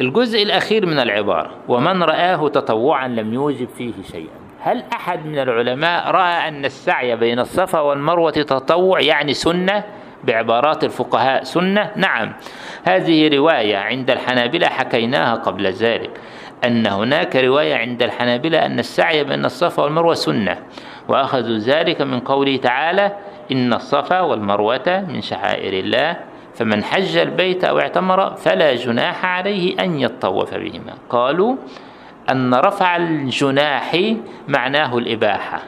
[0.00, 4.40] الجزء الأخير من العبارة ومن رآه تطوعا لم يوجب فيه شيئا.
[4.60, 9.84] هل أحد من العلماء رأى أن السعي بين الصفا والمروة تطوع يعني سنة
[10.24, 12.32] بعبارات الفقهاء سنة؟ نعم.
[12.84, 16.10] هذه رواية عند الحنابلة حكيناها قبل ذلك
[16.64, 20.58] أن هناك رواية عند الحنابلة أن السعي بين الصفا والمروة سنة
[21.08, 23.12] وأخذوا ذلك من قوله تعالى
[23.52, 26.16] إن الصفا والمروة من شعائر الله
[26.54, 30.94] فمن حج البيت أو اعتمر فلا جناح عليه أن يطوف بهما.
[31.10, 31.56] قالوا
[32.30, 34.14] أن رفع الجناح
[34.48, 35.62] معناه الإباحة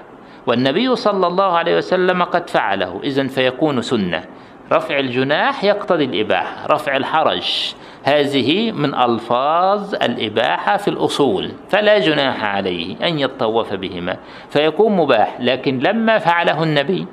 [0.47, 3.01] والنبي صلى الله عليه وسلم قد فعله.
[3.05, 4.25] إذن فيكون سنة.
[4.73, 6.67] رفع الجناح يقتضي الإباحة.
[6.67, 11.53] رفع الحرج هذه من ألفاظ الإباحة في الأصول.
[11.69, 14.17] فلا جناح عليه أن يطوف بهما.
[14.51, 17.07] فيكون مباح لكن لما فعله النبي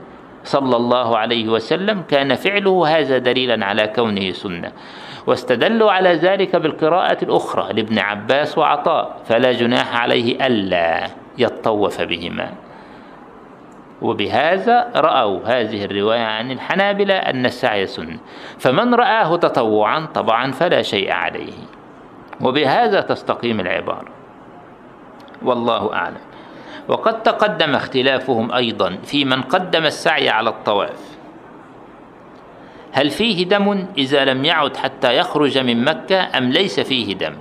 [0.44, 4.72] صلى الله عليه وسلم كان فعله هذا دليلا على كونه سنة.
[5.28, 12.50] واستدلوا على ذلك بالقراءة الأخرى لابن عباس وعطاء فلا جناح عليه ألا يطوف بهما.
[14.02, 18.18] وبهذا رأوا هذه الرواية عن الحنابلة أن السعي سنة.
[18.60, 21.54] فمن رآه تطوعا طبعا فلا شيء عليه.
[22.42, 24.08] وبهذا تستقيم العبارة.
[25.42, 26.29] والله أعلم.
[26.90, 31.00] وقد تقدم اختلافهم أيضا في من قدم السعي على الطواف.
[32.92, 37.34] هل فيه دم إذا لم يعد حتى يخرج من مكة أم ليس فيه دم؟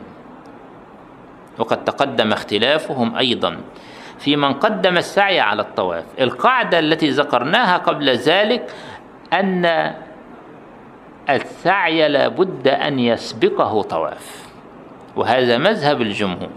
[1.58, 3.56] وقد تقدم اختلافهم أيضا
[4.18, 6.04] في من قدم السعي على الطواف.
[6.20, 8.74] القاعدة التي ذكرناها قبل ذلك
[9.32, 9.94] أن
[11.30, 14.48] السعي لابد أن يسبقه طواف
[15.16, 16.50] وهذا مذهب الجمهور.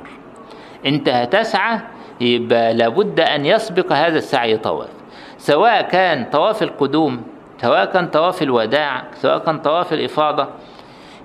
[0.85, 1.79] انت هتسعى
[2.21, 4.89] يبقى لابد أن يسبق هذا السعي طواف
[5.37, 7.23] سواء كان طواف القدوم
[7.61, 10.47] سواء كان طواف الوداع سواء كان طواف الإفاضة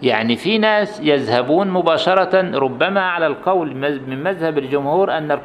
[0.02, 5.38] يعني في ناس يذهبون مباشرة ربما على القول من مذهب الجمهور أن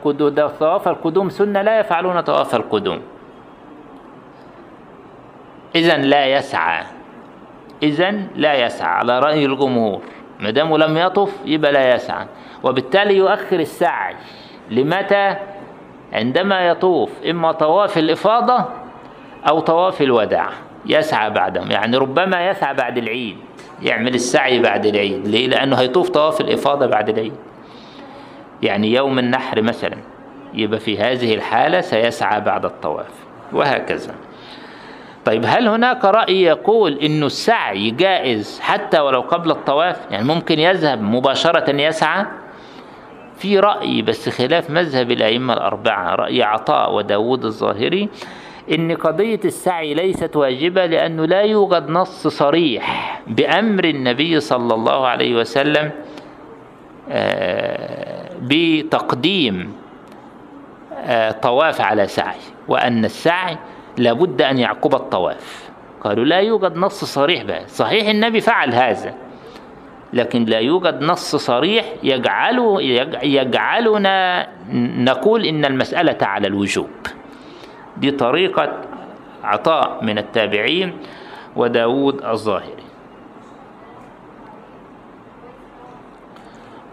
[0.60, 3.02] طواف القدوم سنة لا يفعلون طواف القدوم.
[5.76, 6.84] إذا لا يسعى.
[7.84, 10.02] إذا لا يسعى على رأي الجمهور.
[10.40, 12.26] ما دام لم يطف يبقى لا يسعى.
[12.64, 14.16] وبالتالي يؤخر السعي.
[14.72, 15.36] لمتى؟
[16.14, 18.66] عندما يطوف إما طواف الإفاضة
[19.48, 20.50] أو طواف الوداع
[20.86, 23.38] يسعى بعدهم يعني ربما يسعى بعد العيد
[23.82, 27.34] يعمل السعي بعد العيد ليه؟ لأنه هيطوف طواف الإفاضة بعد العيد.
[28.64, 29.98] يعني يوم النحر مثلا
[30.54, 33.12] يبقى في هذه الحالة سيسعى بعد الطواف
[33.54, 34.16] وهكذا.
[35.26, 41.02] طيب هل هناك رأي يقول إنه السعي جائز حتى ولو قبل الطواف؟ يعني ممكن يذهب
[41.02, 42.26] مباشرة يسعى؟
[43.42, 48.10] في رأي بس خلاف مذهب الأئمة الأربعة رأي عطاء وداود الظاهري
[48.72, 55.36] إن قضية السعي ليست واجبة لأنه لا يوجد نص صريح بأمر النبي صلى الله عليه
[55.36, 55.92] وسلم
[58.42, 59.74] بتقديم
[61.42, 63.58] طواف على سعي وأن السعي
[63.98, 65.70] لابد أن يعقب الطواف.
[66.04, 69.14] قالوا لا يوجد نص صريح بها صحيح النبي فعل هذا.
[70.14, 72.82] لكن لا يوجد نص صريح يجعله
[73.24, 74.48] يجعلنا
[74.98, 76.90] نقول إن المسألة على الوجوب.
[77.98, 78.82] دي طريقة
[79.44, 80.98] عطاء من التابعين
[81.56, 82.84] وداود الظاهري.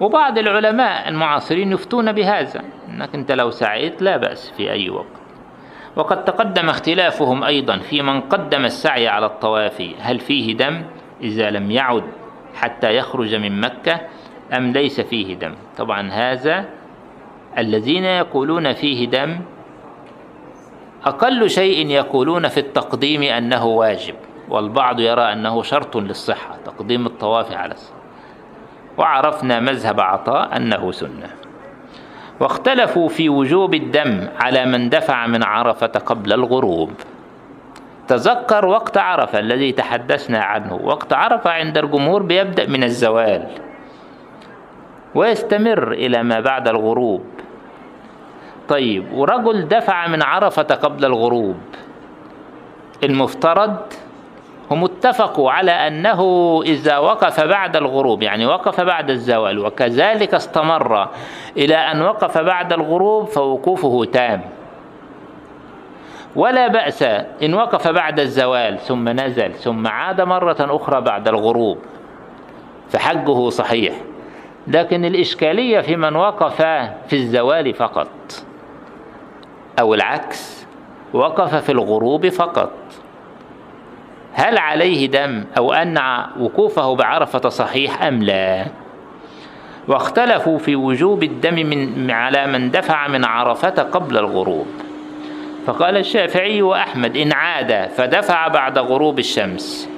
[0.01, 5.19] وبعض العلماء المعاصرين يفتون بهذا إنك أنت لو سعيت لا بأس في أي وقت.
[5.97, 10.83] وقد تقدم اختلافهم أيضا في من قدم السعي على الطواف هل فيه دم؟
[11.21, 12.05] إذا لم يعد
[12.55, 14.01] حتى يخرج من مكة
[14.57, 15.55] أم ليس فيه دم.
[15.77, 16.65] طبعا هذا
[17.59, 19.41] الذين يقولون فيه دم
[21.05, 24.15] أقل شيء يقولون في التقديم أنه واجب
[24.49, 27.99] والبعض يرى أنه شرط للصحة تقديم الطواف على الصلاة
[28.99, 31.31] وعرفنا مذهب عطاء أنه سنة.
[32.41, 36.91] واختلفوا في وجوب الدم على من دفع من عرفة قبل الغروب.
[38.09, 40.75] تذكر وقت عرفة الذي تحدثنا عنه.
[40.75, 43.47] وقت عرفة عند الجمهور بيبدأ من الزوال
[45.15, 47.25] ويستمر إلى ما بعد الغروب.
[48.69, 51.57] طيب ورجل دفع من عرفة قبل الغروب.
[53.05, 53.77] المفترض
[54.71, 56.21] هم اتفقوا على أنه
[56.65, 61.09] إذا وقف بعد الغروب يعني وقف بعد الزوال وكذلك استمر
[61.57, 64.58] إلى أن وقف بعد الغروب فوقوفه تام.
[66.37, 67.03] ولا بأس
[67.43, 71.79] إن وقف بعد الزوال ثم نزل ثم عاد مرة أخرى بعد الغروب
[72.89, 73.95] فحجه صحيح.
[74.67, 76.63] لكن الإشكالية في من وقف
[77.07, 78.09] في الزوال فقط
[79.81, 80.67] أو العكس
[81.13, 82.73] وقف في الغروب فقط.
[84.33, 85.99] هل عليه دم أو أن
[86.41, 88.67] وقوفه بعرفة صحيح أم لا؟
[89.89, 94.67] واختلفوا في وجوب الدم من على من دفع من عرفة قبل الغروب.
[95.69, 99.89] فقال الشافعي وأحمد إن عاد فدفع بعد غروب الشمس.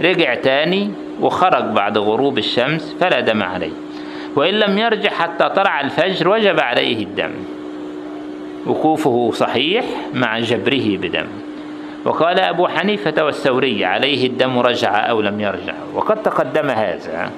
[0.00, 3.70] رجع تاني وخرج بعد غروب الشمس فلا دم عليه.
[4.36, 7.30] وإن لم يرجع حتى طلع الفجر وجب عليه الدم.
[8.66, 11.26] وقوفه صحيح مع جبره بدم.
[12.04, 15.74] وقال أبو حنيفة والثوري عليه الدم رجع أو لم يرجع.
[15.94, 17.30] وقد تقدم هذا.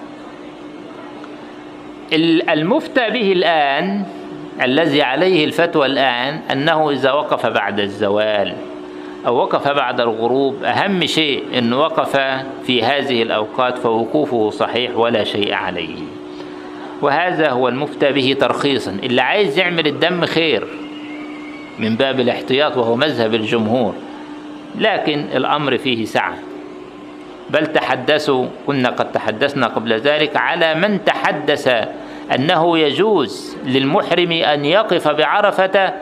[2.53, 4.05] المفتى به الآن
[4.61, 8.55] الذي عليه الفتوى الآن أنه إذا وقف بعد الزوال
[9.27, 12.17] أو وقف بعد الغروب أهم شيء أنه وقف
[12.67, 15.97] في هذه الأوقات فوقوفه صحيح ولا شيء عليه.
[17.03, 18.91] وهذا هو المفتى به ترخيصا.
[19.03, 20.67] اللي عايز يعمل الدم خير
[21.79, 23.95] من باب الاحتياط وهو مذهب الجمهور
[24.79, 26.35] لكن الأمر فيه سعة.
[27.51, 31.89] بل تحدثوا كنا قد تحدثنا قبل ذلك على من تحدث
[32.35, 35.93] أنه يجوز للمحرم أن يقف بعرفة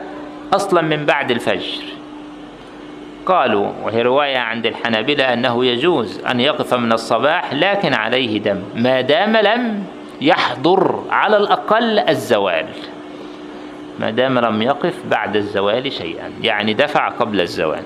[0.53, 1.83] أصلا من بعد الفجر.
[3.25, 9.01] قالوا وهي رواية عند الحنابلة أنه يجوز أن يقف من الصباح لكن عليه دم ما
[9.01, 9.83] دام لم
[10.21, 12.65] يحضر على الأقل الزوال.
[13.99, 17.83] ما دام لم يقف بعد الزوال شيئا يعني دفع قبل الزوال.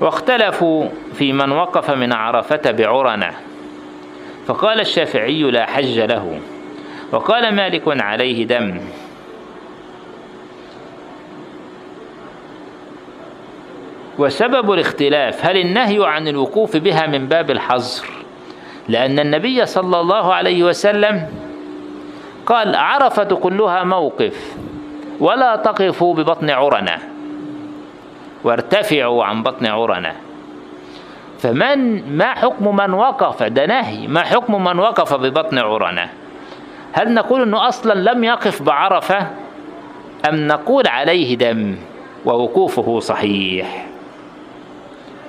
[0.00, 3.30] واختلفوا في من وقف من عرفة بعرنة.
[4.46, 6.40] فقال الشافعي لا حج له.
[7.12, 8.80] وقال مالك عليه دم.
[14.18, 18.06] وسبب الاختلاف هل النهي عن الوقوف بها من باب الحظر؟
[18.88, 21.28] لأن النبي صلى الله عليه وسلم
[22.46, 24.56] قال عرفة كلها موقف
[25.20, 26.98] ولا تقفوا ببطن عرنة
[28.44, 30.12] وارتفعوا عن بطن عرنة
[31.38, 36.21] فمن ما حكم من وقف؟ ده نهي ما حكم من وقف ببطن عرنة
[36.92, 39.26] هل نقول أنه أصلا لم يقف بعرفة؟
[40.28, 41.76] أم نقول عليه دم
[42.24, 43.86] ووقوفه صحيح؟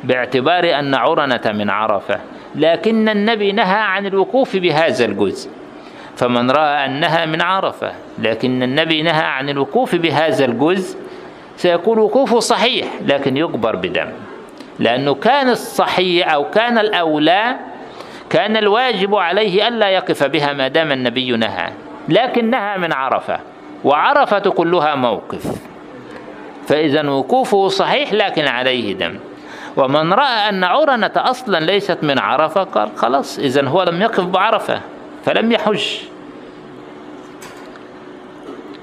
[0.03, 2.19] باعتبار أن عرنة من عرفة
[2.55, 5.49] لكن النبي نهى عن الوقوف بهذا الجزء
[6.15, 10.97] فمن رأى أنها من عرفة لكن النبي نهى عن الوقوف بهذا الجزء
[11.57, 14.07] سيكون وقوفه صحيح لكن يجبر بدم
[14.79, 17.55] لأنه كان الصحيح أو كان الأولى
[18.33, 21.73] كان الواجب عليه ألا يقف بها ما دام النبي نهى
[22.09, 23.39] لكنها من عرفة
[23.83, 25.61] وعرفة كلها موقف.
[26.67, 29.19] فإذا وقوفه صحيح لكن عليه دم.
[29.77, 34.81] ومن رأى أن عرنة أصلا ليست من عرفة قال خلاص إذا هو لم يقف بعرفة
[35.25, 35.85] فلم يحج.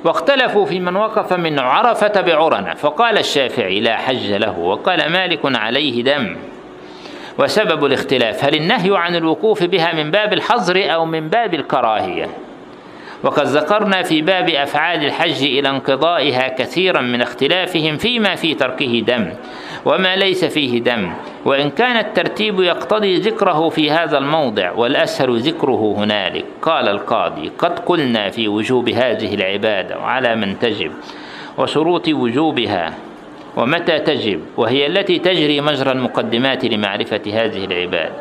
[0.04, 6.02] واختلفوا في من وقف من عرفة بعرنة فقال الشافعي لا حج له وقال مالك عليه
[6.02, 6.36] دم.
[7.40, 12.29] وسبب الاختلاف هل النهي عن الوقوف بها من باب الحظر أو من باب الكراهية؟
[13.22, 19.33] وقد ذكرنا في باب أفعال الحج إلى انقضائها كثيرا من اختلافهم فيما في تركه دم
[19.85, 21.12] وما ليس فيه دم
[21.44, 26.44] وإن كان الترتيب يقتضي ذكره في هذا الموضع والأسهل ذكره هنالك.
[26.62, 30.92] قال القاضي قد قلنا في وجوب هذه العبادة وعلى من تجب
[31.59, 32.94] وشروط وجوبها
[33.56, 38.14] ومتى تجب؟ وهي التي تجري مجرى المقدمات لمعرفة هذه العبادة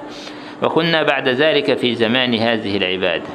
[0.63, 3.29] وكنا بعد ذلك في زمان هذه العبادة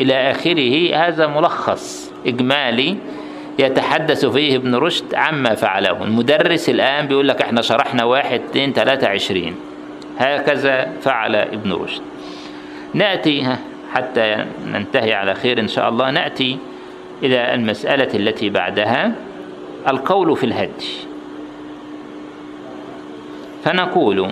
[0.00, 2.96] إلى آخره هذا ملخص إجمالي
[3.58, 6.02] يتحدث فيه ابن رشد عما فعله.
[6.02, 9.56] المدرس الآن بيقول لك إحنا شرحنا واحد اثنين ثلاثة عشرين.
[10.18, 12.02] هكذا فعل ابن رشد.
[12.94, 13.56] نأتي
[13.92, 16.10] حتى ننتهي على خير إن شاء الله.
[16.10, 16.58] نأتي
[17.22, 19.12] إلى المسألة التي بعدها.
[19.88, 20.86] القول في الهدي
[23.64, 24.30] فنقول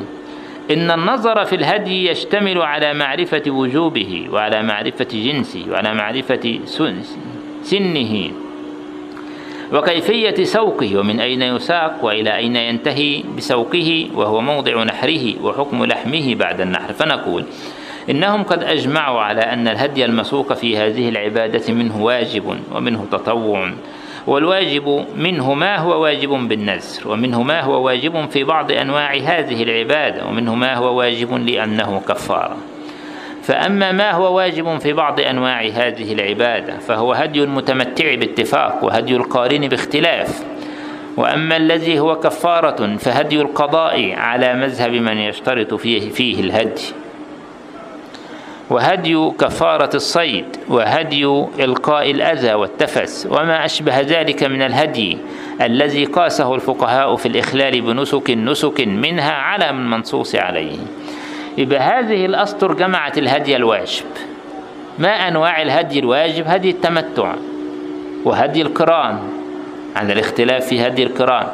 [0.70, 6.58] إن النظر في الهدي يشتمل على معرفة وجوبه وعلى معرفة جنسه وعلى معرفة
[7.62, 8.30] سنه
[9.72, 16.60] وكيفية سوقه ومن أين يساق وإلى أين ينتهي بسوقه وهو موضع نحره وحكم لحمه بعد
[16.60, 16.92] النحر.
[16.92, 17.44] فنقول
[18.10, 23.72] إنهم قد أجمعوا على أن الهدي المسوق في هذه العبادة منه واجب ومنه تطوع.
[24.26, 30.26] والواجب منه ما هو واجب بالنذر ومنه ما هو واجب في بعض أنواع هذه العبادة
[30.26, 32.56] ومنه ما هو واجب لأنه كفارة
[33.46, 39.68] فأما ما هو واجب في بعض أنواع هذه العبادة فهو هدي المتمتع باتفاق وهدي القارن
[39.68, 40.44] باختلاف.
[41.16, 46.82] وأما الذي هو كفارة فهدي القضاء على مذهب من يشترط فيه, فيه الهدي.
[48.70, 51.24] وهدي كفارة الصيد وهدي
[51.58, 55.18] إلقاء الأذى والتفس وما أشبه ذلك من الهدي
[55.60, 60.78] الذي قاسه الفقهاء في الإخلال بنسك نسك منها على من منصوص عليه.
[61.58, 64.04] يبقى هذه الأسطر جمعت الهدي الواجب.
[64.98, 67.34] ما أنواع الهدي الواجب؟ هدي التمتع
[68.24, 69.18] وهدي القران.
[69.96, 71.46] على الاختلاف في هدي القران.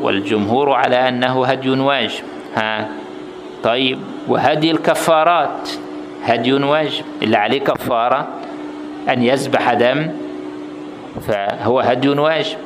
[0.00, 2.24] والجمهور على أنه هدي واجب.
[2.54, 2.88] ها؟
[3.64, 3.98] طيب.
[4.28, 5.70] وهدي الكفارات
[6.24, 8.28] هدي واجب اللي عليه كفارة
[9.08, 10.10] أن يذبح دم
[11.20, 12.58] فهو هدي واجب.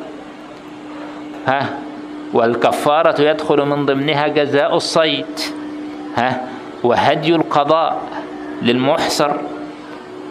[1.47, 1.79] ها؟
[2.33, 5.41] والكفارة يدخل من ضمنها جزاء الصيد.
[6.17, 6.41] ها؟
[6.83, 8.03] وهدي القضاء
[8.63, 9.31] للمحصر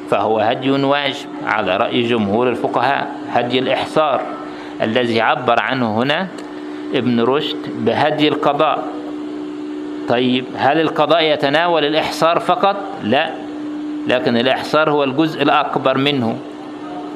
[0.09, 3.07] فهو هدي واجب على رأي جمهور الفقهاء.
[3.31, 4.21] هدي الإحصار
[4.81, 6.27] الذي عبر عنه هنا
[6.93, 8.87] ابن رشد بهدي القضاء.
[10.07, 13.29] طيب هل القضاء يتناول الإحصار فقط؟ لا
[14.07, 16.37] لكن الإحصار هو الجزء الأكبر منه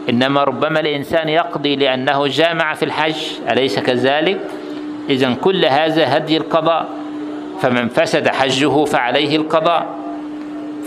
[0.10, 3.16] إنما ربما الإنسان يقضي لأنه جامع في الحج
[3.52, 4.40] أليس كذلك؟
[5.10, 6.90] إذا كل هذا هدي القضاء
[7.62, 9.86] فمن فسد حجه فعليه القضاء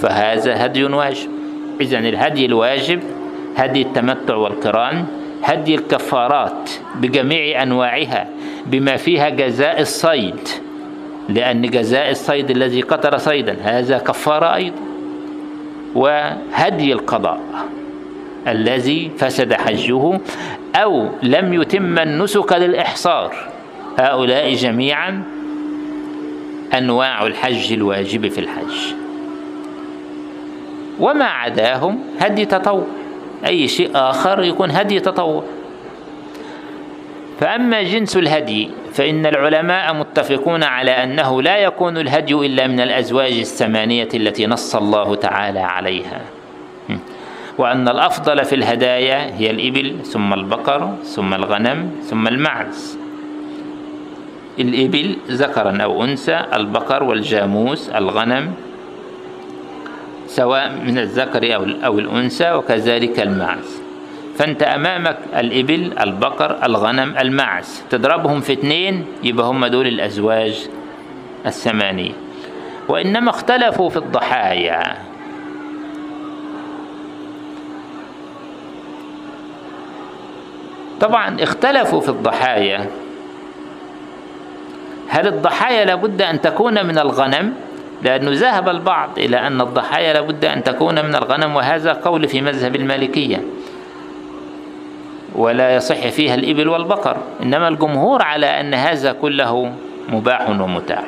[0.01, 1.29] فهذا هدي واجب
[1.81, 3.03] إذا الهدي الواجب
[3.57, 5.05] هدي التمتع والقران
[5.43, 8.29] هدي الكفارات بجميع أنواعها
[8.66, 10.49] بما فيها جزاء الصيد
[11.29, 14.77] لأن جزاء الصيد الذي قتل صيدا هذا كفارة أيضا.
[15.95, 17.41] وهدي القضاء
[18.49, 20.20] الذي فسد حجه
[20.77, 23.35] أو لم يتم النسك للإحصار.
[23.99, 25.22] هؤلاء جميعا
[26.79, 28.95] أنواع الحج الواجب في الحج.
[31.01, 32.87] وما عداهم هدي تطوع
[33.47, 35.45] أي شيء آخر يكون هدي تطوع.
[37.41, 44.09] فأما جنس الهدي فإن العلماء متفقون على أنه لا يكون الهدي إلا من الأزواج الثمانية
[44.14, 46.20] التي نص الله تعالى عليها.
[47.59, 52.99] وأن الأفضل في الهدايا هي الإبل ثم البقر ثم الغنم ثم المعز.
[54.59, 58.53] الإبل ذكرا أو أنثى البقر والجاموس الغنم
[60.26, 61.57] سواء من الذكر
[61.87, 63.84] أو الأنثى وكذلك المعز.
[64.39, 70.68] فأنت أمامك الإبل البقر الغنم المعز تضربهم في اثنين يبقى هم دول الأزواج
[71.47, 72.12] الثمانية.
[72.89, 74.97] وإنما اختلفوا في الضحايا.
[81.01, 82.87] طبعا اختلفوا في الضحايا.
[85.09, 87.55] هل الضحايا لابد أن تكون من الغنم؟
[88.03, 92.76] لأنه ذهب البعض إلى أن الضحايا لابد أن تكون من الغنم وهذا قول في مذهب
[92.76, 93.45] المالكية.
[95.35, 97.16] ولا يصح فيها الإبل والبقر.
[97.43, 99.72] إنما الجمهور على أن هذا كله
[100.09, 101.05] مباح ومتاح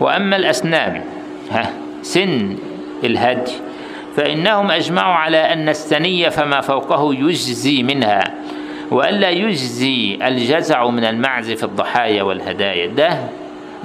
[0.00, 1.02] وأما الأسنان
[1.50, 2.56] ها سن
[3.04, 3.52] الهدي
[4.16, 8.24] فإنهم أجمعوا على أن الثنية فما فوقه يجزي منها.
[8.90, 12.86] وألا يجزي الجزع من المعز في الضحايا والهدايا.
[12.86, 13.18] ده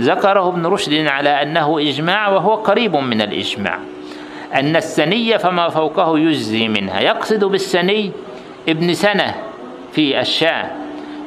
[0.01, 3.79] ذكره ابن رشد على أنه إجماع وهو قريب من الإجماع.
[4.55, 6.99] أن السنية فما فوقه يجزي منها.
[7.01, 8.11] يقصد بالسني
[8.69, 9.35] ابن سنة
[9.91, 10.71] في الشاة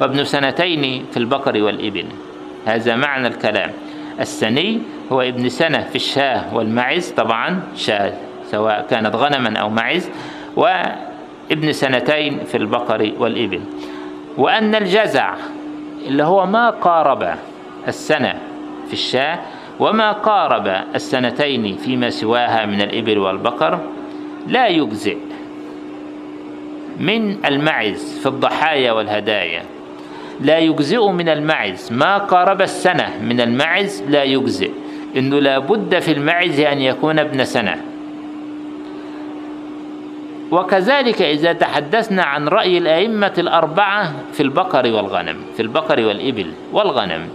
[0.01, 2.05] وابن سنتين في البقر والإبل.
[2.65, 3.71] هذا معنى الكلام.
[4.19, 4.81] السني
[5.11, 8.13] هو ابن سنة في الشاة والمعز طبعا شاة
[8.51, 10.09] سواء كانت غنما أو معز
[10.55, 13.61] وابن سنتين في البقر والإبل.
[14.37, 15.33] وأن الجزع
[16.07, 17.35] اللي هو ما قارب
[17.87, 18.33] السنة
[18.87, 19.39] في الشاة
[19.79, 23.79] وما قارب السنتين فيما سواها من الإبل والبقر
[24.47, 25.17] لا يجزئ.
[26.99, 29.63] من المعز في الضحايا والهدايا.
[30.41, 33.17] لا يجزئ من المعز ما قارب السنة.
[33.21, 34.71] من المعز لا يجزئ.
[35.17, 37.81] إنه لابد في المعز أن يكون ابن سنة.
[40.51, 47.29] وكذلك إذا تحدثنا عن رأي الأئمة الأربعة في البقر والغنم في البقر والإبل والغنم.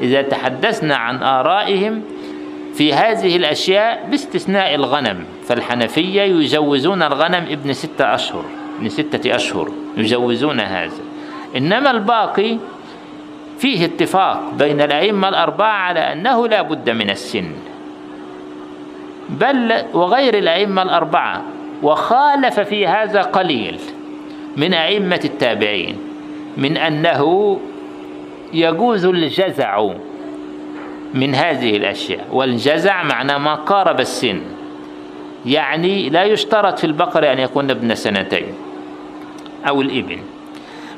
[0.00, 2.02] إذا تحدثنا عن آرائهم
[2.74, 8.44] في هذه الأشياء باستثناء الغنم فالحنفية يجوزون الغنم ابن ستة أشهر.
[8.78, 11.00] ابن ستة أشهر يجوزون هذا.
[11.56, 12.58] إنما الباقي
[13.58, 17.52] فيه اتفاق بين الأئمة الأربعة على أنه لا بد من السن.
[19.28, 21.42] بل وغير الأئمة الأربعة
[21.82, 23.78] وخالف في هذا قليل
[24.56, 25.96] من أئمة التابعين
[26.56, 27.60] من أنه
[28.52, 29.88] يجوز الجزع
[31.14, 32.26] من هذه الأشياء.
[32.32, 34.40] والجزع معنى ما قارب السن
[35.46, 38.65] يعني لا يشترط في البقر أن يكون ابن سنتين.
[39.68, 40.18] أو الإبل.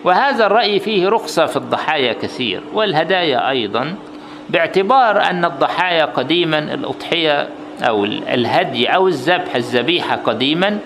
[0.05, 3.95] وهذا الرأي فيه رخصة في الضحايا كثير والهدايا أيضا
[4.51, 7.49] باعتبار أن الضحايا قديما الأضحية
[7.83, 10.79] أو الهدي أو الذبح الذبيحة قديما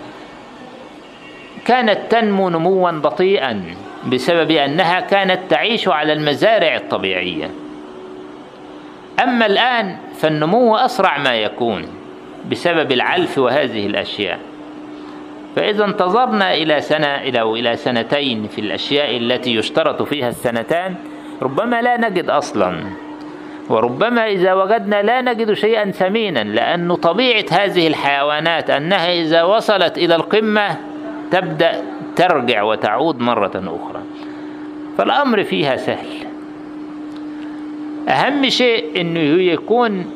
[1.64, 3.64] كانت تنمو نموا بطيئا
[4.07, 7.51] بسبب أنها كانت تعيش على المزارع الطبيعية.
[9.22, 11.87] أما الآن فالنمو أسرع ما يكون
[12.51, 14.39] بسبب العلف وهذه الأشياء.
[15.57, 20.94] فإذا انتظرنا إلى سنة إلى إلى سنتين في الأشياء التي يشترط فيها السنتان
[21.42, 22.80] ربما لا نجد أصلا.
[23.68, 30.14] وربما إذا وجدنا لا نجد شيئا ثمينا لأن طبيعة هذه الحيوانات أنها إذا وصلت إلى
[30.14, 30.76] القمة
[31.30, 31.82] تبدأ
[32.16, 34.03] ترجع وتعود مرة أخرى.
[34.98, 36.07] فالأمر فيها سهل.
[38.09, 40.11] أهم شيء أنه يكون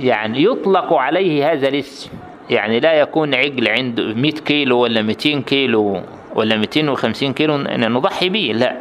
[0.00, 2.10] يعني يطلق عليه هذا الاسم.
[2.50, 6.02] يعني لا يكون عجل عنده 100 كيلو ولا 200 كيلو
[6.34, 8.76] ولا 250 كيلو أن نضحي به لا.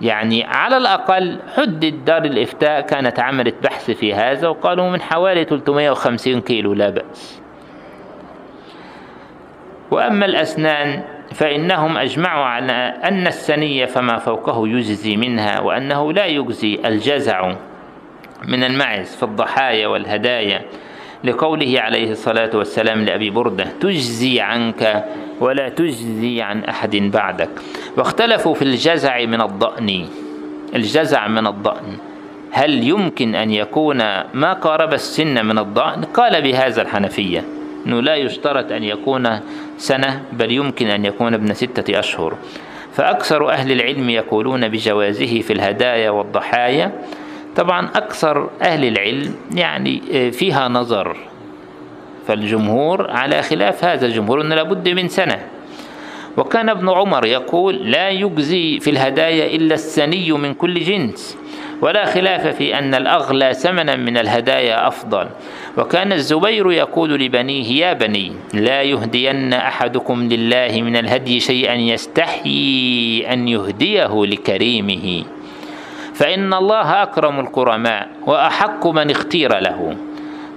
[0.00, 6.40] يعني على الأقل حدد دار الإفتاء كانت عملت بحث في هذا وقالوا من حوالي 350
[6.40, 7.40] كيلو لا بأس.
[9.90, 11.02] وأما الأسنان
[11.34, 12.72] فإنهم أجمعوا على
[13.04, 17.54] أن السنية فما فوقه يجزي منها وأنه لا يجزي الجزع
[18.48, 20.64] من المعز في الضحايا والهدايا.
[21.24, 25.04] لقوله عليه الصلاة والسلام لأبي بردة تجزي عنك
[25.40, 27.48] ولا تجزي عن أحد بعدك.
[27.96, 30.06] واختلفوا في الجزع من الضأن.
[30.74, 31.96] الجزع من الضأن.
[32.50, 33.98] هل يمكن أن يكون
[34.34, 37.44] ما قارب السن من الضأن؟ قال بهذا الحنفية.
[37.86, 39.40] أنه لا يشترط أن يكون
[39.78, 42.36] سنة بل يمكن أن يكون ابن ستة أشهر.
[42.92, 46.92] فأكثر أهل العلم يقولون بجوازه في الهدايا والضحايا
[47.56, 50.00] طبعا أكثر أهل العلم يعني
[50.32, 51.16] فيها نظر
[52.26, 55.46] فالجمهور على خلاف هذا الجمهور أنه لابد من سنة.
[56.36, 61.38] وكان ابن عمر يقول لا يجزي في الهدايا إلا السني من كل جنس
[61.82, 65.26] ولا خلاف في أن الأغلى ثمنا من الهدايا أفضل.
[65.78, 73.48] وكان الزبير يقول لبنيه يا بني لا يهدين أحدكم لله من الهدي شيئا يستحيي أن
[73.48, 75.24] يهديه لكريمه.
[76.14, 79.96] فإن الله أكرم الكرماء وأحق من اختير له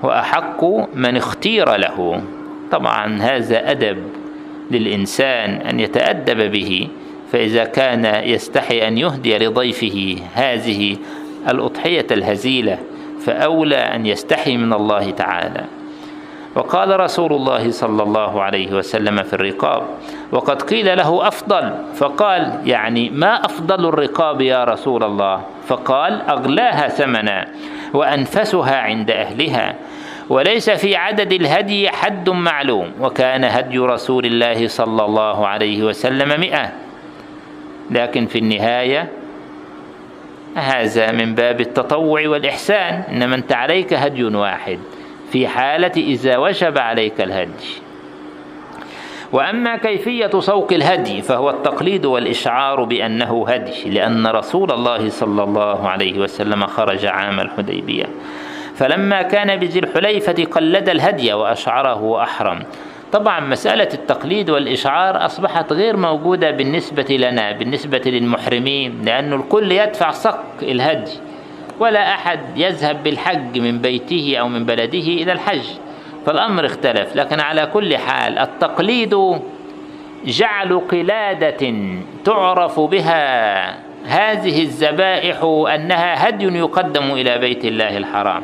[0.03, 0.64] وأحق
[0.95, 2.22] من اختير له.
[2.72, 3.97] طبعا هذا أدب
[4.72, 6.88] للإنسان أن يتأدب به
[7.32, 10.97] فإذا كان يستحي أن يهدي لضيفه هذه
[11.49, 12.78] الأضحية الهزيلة
[13.20, 15.66] فأولى أن يستحي من الله تعالى.
[16.58, 19.84] وقال رسول الله صلى الله عليه وسلم في الرقاب
[20.32, 27.47] وقد قيل له أفضل فقال يعني ما أفضل الرقاب يا رسول الله؟ فقال أغلاها ثمنا
[27.93, 29.76] وأنفسها عند أهلها
[30.30, 36.72] وليس في عدد الهدي حد معلوم وكان هدي رسول الله صلى الله عليه وسلم مئة.
[37.91, 39.10] لكن في النهاية
[40.55, 44.80] هذا من باب التطوع والإحسان إنما أنت عليك هدي واحد.
[45.32, 47.67] في حالة إذا وجب عليك الهدي.
[49.32, 56.19] وأما كيفية سوق الهدي فهو التقليد والإشعار بأنه هدي لأن رسول الله صلى الله عليه
[56.19, 58.05] وسلم خرج عام الحديبية.
[58.75, 62.63] فلما كان بذي الحليفة قلد الهدي وأشعره وأحرم
[63.11, 70.39] طبعا مسألة التقليد والإشعار أصبحت غير موجودة بالنسبة لنا بالنسبة للمحرمين لأن الكل يدفع صك
[70.61, 71.11] الهدي.
[71.80, 75.65] ولا أحد يذهب بالحج من بيته أو من بلده إلى الحج
[76.25, 79.39] فالأمر اختلف لكن على كل حال التقليد
[80.25, 81.73] جعل قلادة
[82.25, 85.43] تعرف بها هذه الذبائح
[85.75, 88.43] أنها هدي يقدم إلى بيت الله الحرام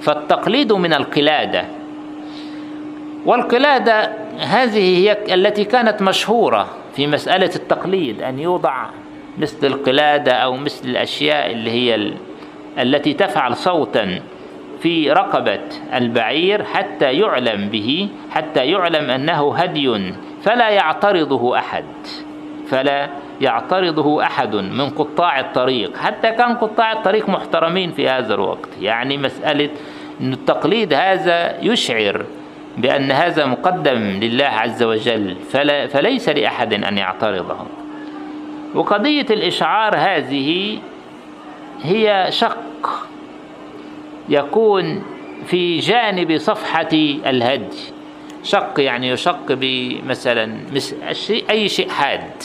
[0.00, 1.64] فالتقليد من القلادة
[3.26, 8.86] والقلادة هذه هي التي كانت مشهورة في مسألة التقليد أن يوضع
[9.38, 12.12] مثل القلادة أو مثل الأشياء اللي هي.
[12.78, 14.20] التي تفعل صوتا
[14.80, 15.60] في رقبة
[15.94, 20.12] البعير حتى يعلم به حتى يعلم أنه هدي
[20.42, 21.84] فلا يعترضه أحد.
[22.68, 23.08] فلا
[23.40, 25.96] يعترضه أحد من قطاع الطريق.
[25.96, 28.68] حتى كان قطاع الطريق محترمين في هذا الوقت.
[28.80, 29.70] يعني مسألة
[30.20, 32.24] أن التقليد هذا يشعر
[32.76, 37.56] بأن هذا مقدم لله عز وجل فلا فليس لأحد أن يعترضه.
[38.74, 40.78] وقضية الإشعار هذه
[41.84, 43.06] هي شق
[44.28, 45.02] يكون
[45.46, 46.88] في جانب صفحة
[47.26, 47.78] الهدي.
[48.42, 50.56] شق يعني يشق بمثلا
[51.50, 52.42] أي شيء حاد.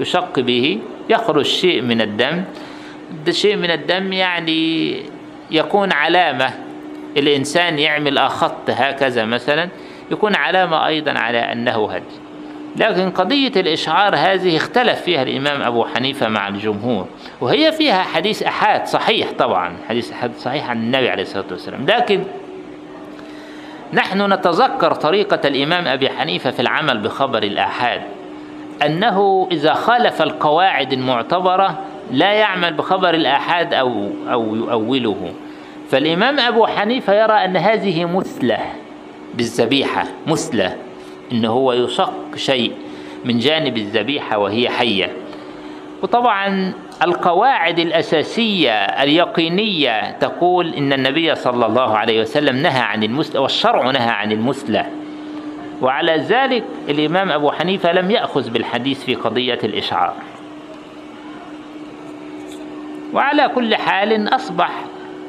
[0.00, 0.78] يشق به
[1.10, 2.44] يخرج شيء من الدم.
[3.30, 4.96] شيء من الدم يعني
[5.50, 6.50] يكون علامة.
[7.16, 9.68] الإنسان يعمل أخط هكذا مثلا
[10.10, 12.22] يكون علامة أيضا على أنه هدي.
[12.76, 17.06] لكن قضية الإشعار هذه اختلف فيها الإمام أبو حنيفة مع الجمهور
[17.40, 21.86] وهي فيها حديث أحاد صحيح طبعا حديث أحاد صحيح عن النبي عليه الصلاة والسلام.
[21.86, 22.24] لكن
[23.92, 28.02] نحن نتذكر طريقة الإمام أبي حنيفة في العمل بخبر الآحاد
[28.86, 31.78] أنه إذا خالف القواعد المعتبرة
[32.10, 35.32] لا يعمل بخبر الآحاد أو أو يؤوله.
[35.90, 38.58] فالإمام أبو حنيفة يرى أن هذه مثلة
[39.34, 40.76] بالذبيحة مثلة.
[41.32, 42.72] إن هو يشق شيء
[43.24, 45.12] من جانب الذبيحة وهي حية.
[46.02, 46.72] وطبعا
[47.02, 54.10] القواعد الأساسية اليقينية تقول إن النبي صلى الله عليه وسلم نهى عن المثلى والشرع نهى
[54.10, 54.86] عن المثلى
[55.80, 60.14] وعلى ذلك الإمام أبو حنيفة لم يأخذ بالحديث في قضية الإشعار.
[63.12, 64.84] وعلى كل حال أصبح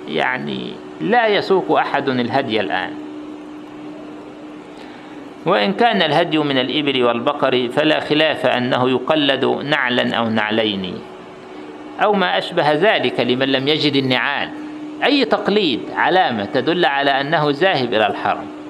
[0.07, 3.02] يعني لا يسوق أحد الهدي الآن.
[5.45, 10.93] وإن كان الهدي من الإبل والبقر فلا خلاف أنه يقلد نعلا أو نعلين
[12.03, 14.49] أو ما أشبه ذلك لمن لم يجد النعال.
[15.03, 18.62] أي تقليد علامة تدل على أنه ذاهب إلى الحرم.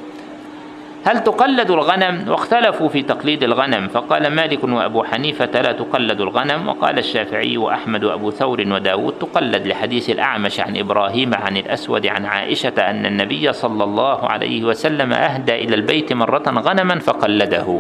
[1.06, 3.88] هل تقلد الغنم؟ واختلفوا في تقليد الغنم.
[3.88, 10.10] فقال مالك وأبو حنيفة لا تقلد الغنم وقال الشافعي وأحمد وأبو ثور وداود تقلد لحديث
[10.10, 15.76] الأعمش عن إبراهيم عن الأسود عن عائشة أن النبي صلى الله عليه وسلم أهدى إلى
[15.76, 17.80] البيت مرة غنما فقلده.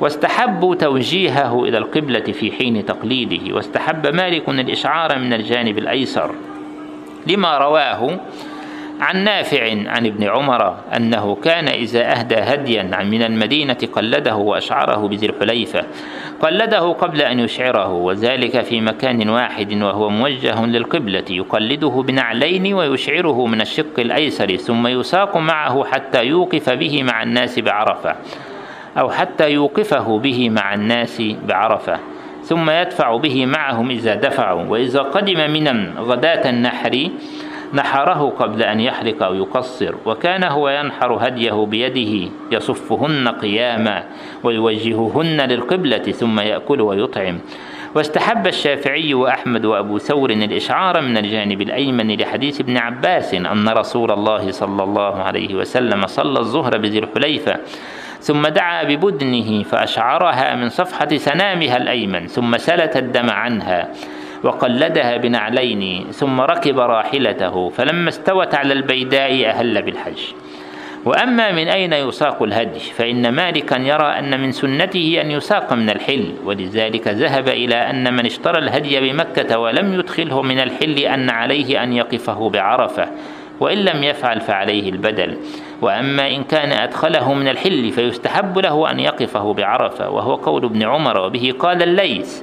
[0.00, 3.54] واستحبوا توجيهه إلى القبلة في حين تقليده.
[3.54, 6.30] واستحب مالك الإشعار من الجانب الأيسر.
[7.26, 8.18] لما رواه
[9.00, 15.26] عن نافع عن ابن عمر أنه كان إذا أهدى هديا من المدينة قلده وأشعره بذي
[15.26, 15.84] الحليفة
[16.40, 23.60] قلده قبل أن يشعره وذلك في مكان واحد وهو موجه للقبلة يقلده بنعلين ويشعره من
[23.60, 28.16] الشق الأيسر ثم يساق معه حتى يوقف به مع الناس بعرفة
[28.98, 31.98] أو حتى يوقفه به مع الناس بعرفة
[32.42, 37.10] ثم يدفع به معهم إذا دفعوا وإذا قدم من غداة النحر
[37.74, 44.04] نحره قبل أن يحلق أو يقصر وكان هو ينحر هديه بيده يصفهن قياما
[44.44, 47.38] ويوجههن للقبلة ثم يأكل ويطعم.
[47.94, 54.50] واستحب الشافعي وأحمد وأبو ثور الإشعار من الجانب الأيمن لحديث ابن عباس أن رسول الله
[54.50, 57.56] صلى الله عليه وسلم صلى الظهر بذي الحليفة
[58.20, 63.88] ثم دعا ببدنه فأشعرها من صفحة سنامها الأيمن ثم سلت الدم عنها.
[64.42, 70.20] وقلدها بنعلين ثم ركب راحلته فلما استوت على البيداء أهل بالحج.
[71.04, 76.34] وأما من أين يساق الهدي فإن مالكا يرى أن من سنته أن يساق من الحل
[76.44, 81.92] ولذلك ذهب إلى أن من اشترى الهدي بمكة ولم يدخله من الحل أن عليه أن
[81.92, 83.08] يقفه بعرفة
[83.60, 85.36] وإن لم يفعل فعليه البدل.
[85.82, 91.20] وأما إن كان أدخله من الحل فيستحب له أن يقفه بعرفة وهو قول ابن عمر
[91.20, 92.42] وبه قال الليث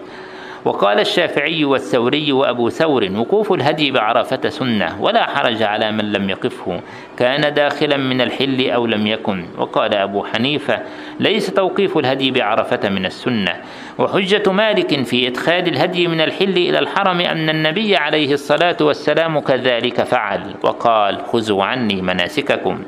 [0.66, 6.80] وقال الشافعي والثوري وأبو ثور وقوف الهدي بعرفة سنة ولا حرج على من لم يقفه
[7.18, 9.46] كان داخلا من الحل أو لم يكن.
[9.58, 10.80] وقال أبو حنيفة
[11.20, 13.56] ليس توقيف الهدي بعرفة من السنة.
[14.00, 20.04] وحجة مالك في إدخال الهدي من الحل إلى الحرم أن النبي عليه الصلاة والسلام كذلك
[20.04, 20.54] فعل.
[20.64, 22.84] وقال خذوا عني مناسككم.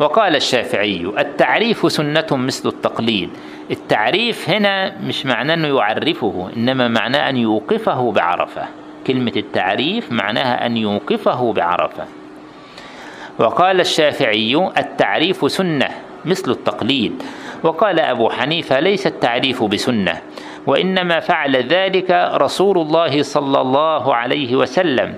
[0.00, 3.30] وقال الشافعي التعريف سنة مثل التقليد
[3.72, 8.62] التعريف هنا مش معناه أنه يعرفه إنما معناه أن يوقفه بعرفة.
[9.06, 12.04] كلمة التعريف معناها أن يوقفه بعرفة.
[13.38, 15.88] وقال الشافعي التعريف سنة
[16.24, 17.22] مثل التقليد.
[17.62, 20.20] وقال أبو حنيفة ليس التعريف بسنة
[20.66, 25.14] وإنما فعل ذلك رسول الله صلى الله عليه وسلم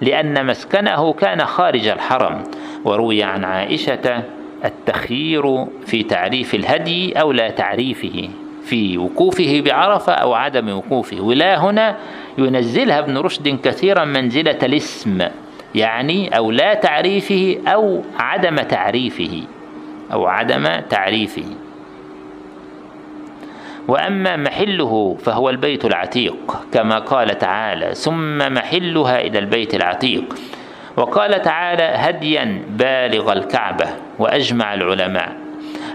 [0.00, 2.42] لأن مسكنه كان خارج الحرم.
[2.84, 4.22] وروي عن عائشة
[4.64, 8.28] التخيير في تعريف الهدي أو لا تعريفه
[8.64, 11.20] في وقوفه بعرفة أو عدم وقوفه.
[11.20, 11.96] ولا هنا
[12.38, 15.28] ينزلها ابن رشد كثيرا منزلة الاسم
[15.74, 19.42] يعني أو لا تعريفه أو عدم تعريفه
[20.12, 21.44] أو عدم تعريفه.
[23.88, 30.34] وأما محله فهو البيت العتيق كما قال تعالى ثم محلها إلى البيت العتيق
[30.96, 33.86] وقال تعالى هديا بالغ الكعبة
[34.18, 35.36] وأجمع العلماء.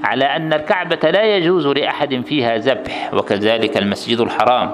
[0.04, 4.72] على أن الكعبة لا يجوز لأحد فيها ذبح وكذلك المسجد الحرام.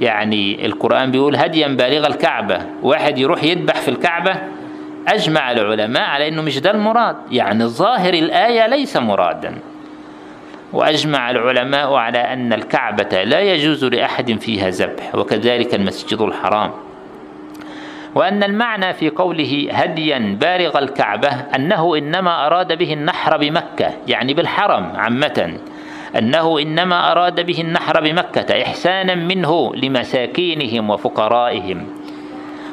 [0.00, 4.34] يعني القرآن بيقول هديا بالغ الكعبة واحد يروح يذبح في الكعبة
[5.08, 7.16] أجمع العلماء على أنه مش ده المراد.
[7.30, 9.58] يعني ظاهر الآية ليس مرادا.
[10.72, 16.70] وأجمع العلماء على أن الكعبة لا يجوز لأحد فيها ذبح وكذلك المسجد الحرام.
[18.14, 24.92] وأن المعنى في قوله هديا بالغ الكعبة أنه إنما أراد به النحر بمكة يعني بالحرم
[24.96, 25.58] عامة.
[26.18, 31.86] أنه إنما أراد به النحر بمكة إحسانا منه لمساكينهم وفقرائهم.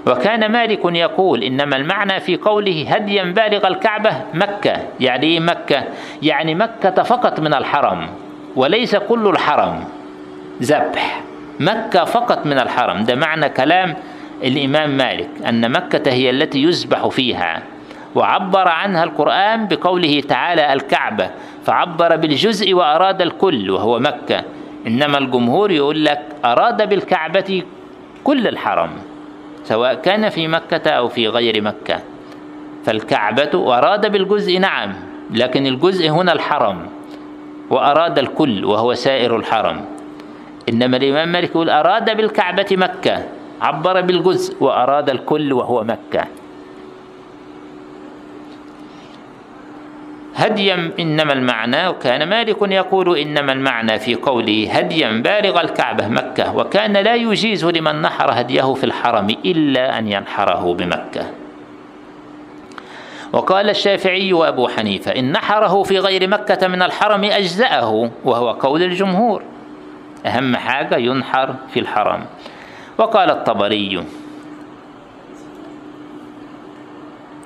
[0.07, 5.83] وكان مالك يقول إنما المعنى في قوله هديا بالغ الكعبة مكة يعني إيه مكة؟
[6.21, 8.07] يعني مكة فقط من الحرم
[8.55, 9.83] وليس كل الحرم.
[10.61, 11.21] ذبح.
[11.59, 13.03] مكة فقط من الحرم.
[13.03, 13.95] ده معنى كلام
[14.43, 17.63] الإمام مالك أن مكة هي التي يذبح فيها
[18.15, 21.29] وعبر عنها القرآن بقوله تعالى الكعبة
[21.63, 24.43] فعبر بالجزء وأراد الكل وهو مكة.
[24.87, 27.63] إنما الجمهور يقول لك أراد بالكعبة
[28.23, 28.89] كل الحرم
[29.63, 31.99] سواء كان في مكة أو في غير مكة.
[32.85, 34.93] فالكعبة أراد بالجزء نعم
[35.31, 36.85] لكن الجزء هنا الحرم
[37.69, 39.85] وأراد الكل وهو سائر الحرم.
[40.69, 43.23] إنما الإمام مالك يقول أراد بالكعبة مكة.
[43.61, 46.25] عبر بالجزء وأراد الكل وهو مكة.
[50.35, 56.93] هديا إنما المعنى وكان مالك يقول إنما المعنى في قوله هديا بالغ الكعبة مكة وكان
[56.97, 61.25] لا يجيز لمن نحر هديه في الحرم إلا أن ينحره بمكة.
[63.33, 69.43] وقال الشافعي وأبو حنيفة إن نحره في غير مكة من الحرم أجزأه وهو قول الجمهور.
[70.25, 72.25] أهم حاجة ينحر في الحرم.
[72.97, 74.03] وقال الطبري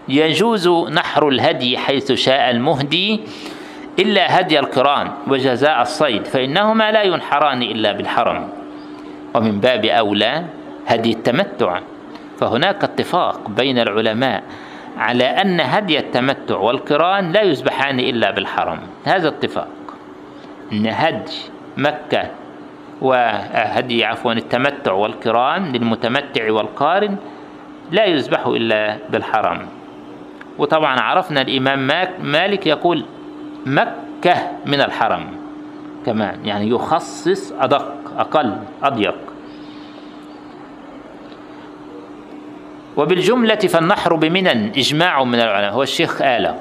[0.09, 3.19] يجوز نحر الهدي حيث شاء المهدي
[3.99, 8.49] إلا هدي القرآن وجزاء الصيد فإنهما لا ينحران إلا بالحرم.
[9.35, 10.45] ومن باب أولى
[10.87, 11.79] هدي التمتع
[12.39, 14.43] فهناك اتفاق بين العلماء
[14.97, 18.79] على أن هدي التمتع والقرآن لا يذبحان إلا بالحرم.
[19.05, 19.67] هذا اتفاق.
[20.71, 21.37] أن هدي
[21.77, 22.29] مكة
[23.01, 27.15] وهدي عفوا التمتع والقران للمتمتع والقارن
[27.91, 29.67] لا يذبح إلا بالحرم
[30.57, 31.87] وطبعا عرفنا الإمام
[32.21, 33.05] مالك يقول
[33.65, 35.25] مك مكة من الحرم.
[36.05, 39.15] كمان يعني يخصص أدق أقل أضيق.
[42.97, 45.73] وبالجملة فالنحر بمنى إجماع من العلماء.
[45.73, 46.59] هو الشيخ آلة.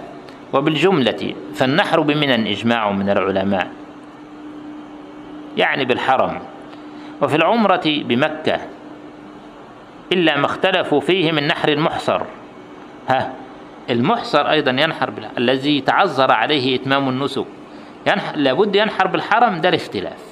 [0.53, 3.69] وبالجملة فالنحر بمنى إجماع من العلماء.
[5.59, 6.41] يعني بالحرم.
[7.23, 8.61] وفي العمرة بمكة
[10.13, 12.23] إلا ما اختلفوا فيه من نحر المحصر.
[13.09, 13.33] ها
[13.91, 15.31] المحصر أيضا ينحر بالح...
[15.39, 17.47] الذي تعذر عليه إتمام النسك.
[18.07, 18.37] ينحر...
[18.37, 20.25] لابد ينحر بالحرم ده الاختلاف.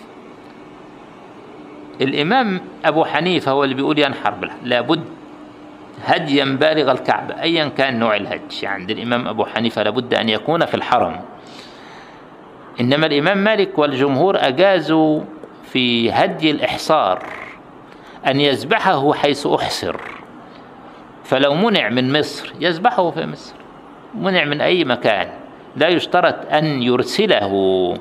[2.01, 5.05] الإمام أبو حنيفة هو اللي بيقول ينحر بالحرم لابد
[6.05, 8.67] هديا بالغ الكعبة أيا كان نوع الهدي.
[8.67, 11.21] عند الإمام أبو حنيفة لابد أن يكون في الحرم.
[12.81, 15.21] إنما الإمام مالك والجمهور أجازوا
[15.65, 17.23] في هدي الإحصار
[18.27, 19.97] أن يذبحه حيث أحصر.
[21.25, 23.55] فلو منع من مصر يذبحه في مصر.
[24.15, 25.29] منع من أي مكان.
[25.77, 27.95] لا يشترط أن يرسله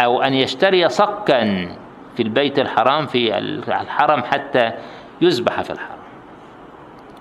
[0.00, 1.68] أو أن يشتري صكا
[2.16, 4.72] في البيت الحرام في الحرم حتى
[5.20, 5.98] يذبح في الحرم.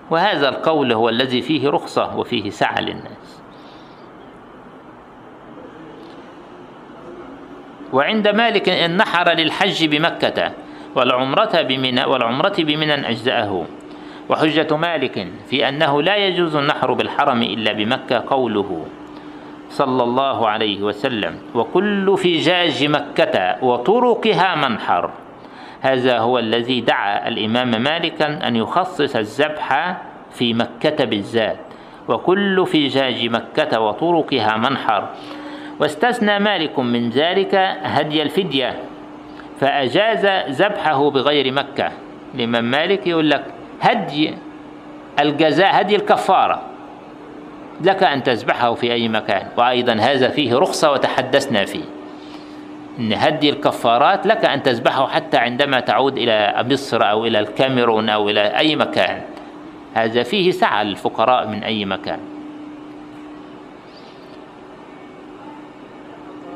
[0.09, 3.16] وهذا القول هو الذي فيه رخصة وفيه سعة للناس
[7.93, 10.51] وعند مالك إن نحر للحج بمكة
[10.95, 13.65] والعمرة بمنى والعمرة بمنى أجزأه.
[14.29, 18.85] وحجة مالك في أنه لا يجوز النحر بالحرم إلا بمكة قوله
[19.69, 21.39] صلى الله عليه وسلم.
[21.55, 25.09] وكل فجاج مكة وطرقها منحر.
[25.81, 29.97] هذا هو الذي دعا الإمام مالكا أن يخصص الذبح
[30.31, 31.57] في مكة بالذات.
[32.07, 35.09] وكل فجاج مكة وطرقها منحر.
[35.80, 38.80] واستثنى مالك من ذلك هدي الفدية
[39.59, 40.25] فأجاز
[40.61, 41.91] ذبحه بغير مكة.
[42.36, 43.43] الإمام مالك يقول لك
[43.82, 44.34] هدي
[45.19, 46.61] الجزاء هدي الكفارة.
[47.82, 49.47] لك أن تذبحه في أي مكان.
[49.57, 51.84] وأيضا هذا فيه رخصة وتحدثنا فيه.
[52.99, 58.30] أن هدي الكفارات لك أن تذبحه حتى عندما تعود إلى مصر أو إلى الكاميرون أو
[58.30, 59.21] إلى أي مكان.
[59.93, 62.19] هذا فيه سعة للفقراء من أي مكان.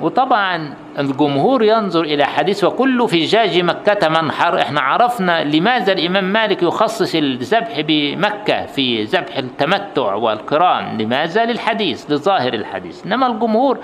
[0.02, 7.16] وطبعا الجمهور ينظر إلى حديث وكل فجاج مكة منحر إحنا عرفنا لماذا الإمام مالك يخصص
[7.16, 13.06] الذبح بمكة في ذبح التمتع والقران لماذا؟ للحديث لظاهر الحديث.
[13.06, 13.78] إنما الجمهور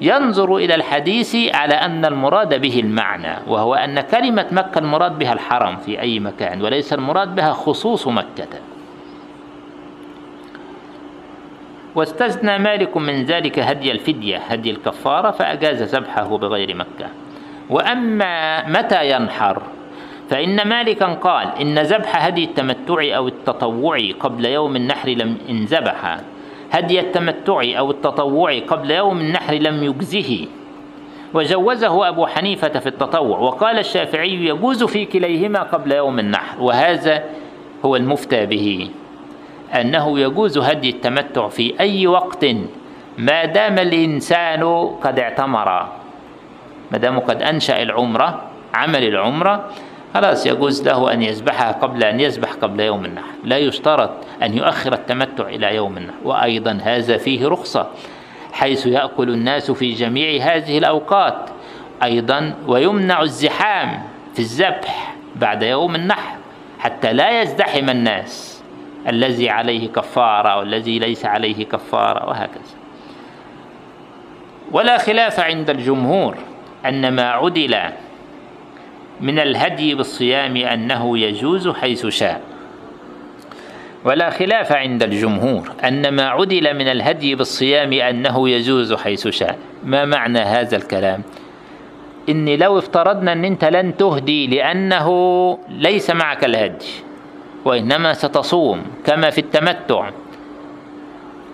[0.00, 5.76] ينظر إلى الحديث على أن المراد به المعنى وهو أن كلمة مكة المراد بها الحرم
[5.76, 8.75] في أي مكان وليس المراد بها خصوص مكة.
[11.96, 17.08] واستثنى مالك من ذلك هدي الفدية هدي الكفارة فأجاز ذبحه بغير مكة.
[17.70, 19.62] وأما متى ينحر؟
[20.30, 26.20] فإن مالكا قال إن ذبح هدي التمتع أو التطوع قبل يوم النحر لم إن ذبح.
[26.70, 30.46] هدي التمتع أو التطوع قبل يوم النحر لم يجزه.
[31.34, 37.24] وجوزه أبو حنيفة في التطوع وقال الشافعي يجوز في كليهما قبل يوم النحر وهذا
[37.84, 38.90] هو المفتى به.
[39.80, 42.46] أنه يجوز هدي التمتع في أي وقت
[43.18, 45.88] ما دام الإنسان قد اعتمر.
[46.92, 48.42] ما دام قد أنشأ العمرة
[48.74, 49.70] عمل العمرة
[50.14, 53.34] خلاص يجوز له أن يذبحها قبل أن يذبح قبل يوم النحر.
[53.44, 54.10] لا يشترط
[54.42, 56.16] أن يؤخر التمتع إلى يوم النحر.
[56.24, 57.86] وأيضا هذا فيه رخصة
[58.52, 61.50] حيث يأكل الناس في جميع هذه الأوقات.
[62.02, 64.02] أيضا ويمنع الزحام
[64.34, 66.36] في الذبح بعد يوم النحر
[66.78, 68.55] حتى لا يزدحم الناس.
[69.08, 72.76] الذي عليه كفارة والذي ليس عليه كفارة وهكذا.
[74.72, 76.36] ولا خلاف عند الجمهور
[76.86, 77.76] أن ما عدل
[79.20, 82.40] من الهدي بالصيام أنه يجوز حيث شاء.
[84.04, 89.58] ولا خلاف عند الجمهور أن ما عدل من الهدي بالصيام أنه يجوز حيث شاء.
[89.84, 91.22] ما معنى هذا الكلام؟
[92.28, 95.08] إن لو افترضنا أن أنت لن تهدي لأنه
[95.68, 97.05] ليس معك الهدي.
[97.66, 100.10] وإنما ستصوم كما في التمتع.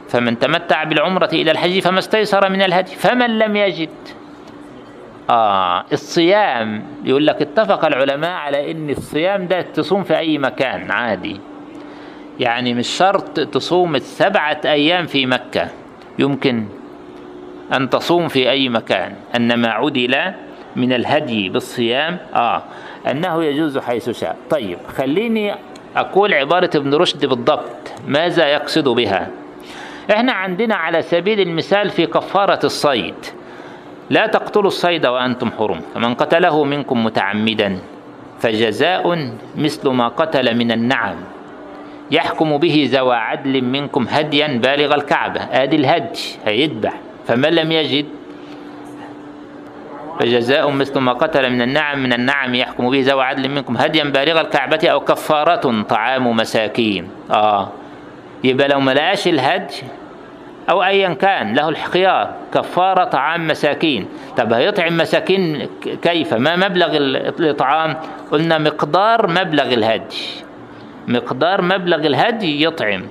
[0.08, 3.88] فمن تمتع بالعمرة إلى الحج فما استيسر من الهدي فمن لم يجد.
[5.30, 11.40] آه الصيام يقول لك اتفق العلماء على إن الصيام ده تصوم في أي مكان عادي.
[12.40, 15.68] يعني مش شرط تصوم السبعة أيام في مكة.
[16.18, 16.64] يمكن
[17.72, 19.14] أن تصوم في أي مكان.
[19.36, 20.32] أنما عدل
[20.76, 22.62] من الهدي بالصيام آه
[23.10, 24.36] أنه يجوز حيث شاء.
[24.50, 25.54] طيب خليني
[25.96, 29.28] أقول عبارة ابن رشد بالضبط ماذا يقصد بها؟
[30.10, 33.14] إحنا عندنا على سبيل المثال في كفارة الصيد
[34.10, 37.78] لا تقتلوا الصيد وأنتم حرم فمن قتله منكم متعمدا
[38.40, 41.16] فجزاء مثل ما قتل من النعم
[42.10, 46.92] يحكم به ذوى عدل منكم هديا بالغ الكعبة آدي الهدي هيذبح
[47.26, 48.06] فمن لم يجد
[50.22, 53.76] فجزاء مثل ما قتل من النعم من النعم يحكم به ذوى عدل منكم.
[53.76, 57.08] هديا بالغ الكعبة أو كفارة طعام مساكين.
[57.30, 57.68] آه.
[58.44, 59.74] يبقى لو ما لقاش الهدي
[60.70, 64.08] أو أيا كان له الخيار كفارة طعام مساكين.
[64.36, 65.68] طب هيطعم مساكين
[66.02, 67.96] كيف؟ ما مبلغ الإطعام؟
[68.32, 70.24] قلنا مقدار مبلغ الهدي.
[71.08, 73.02] مقدار مبلغ الهدي يطعم.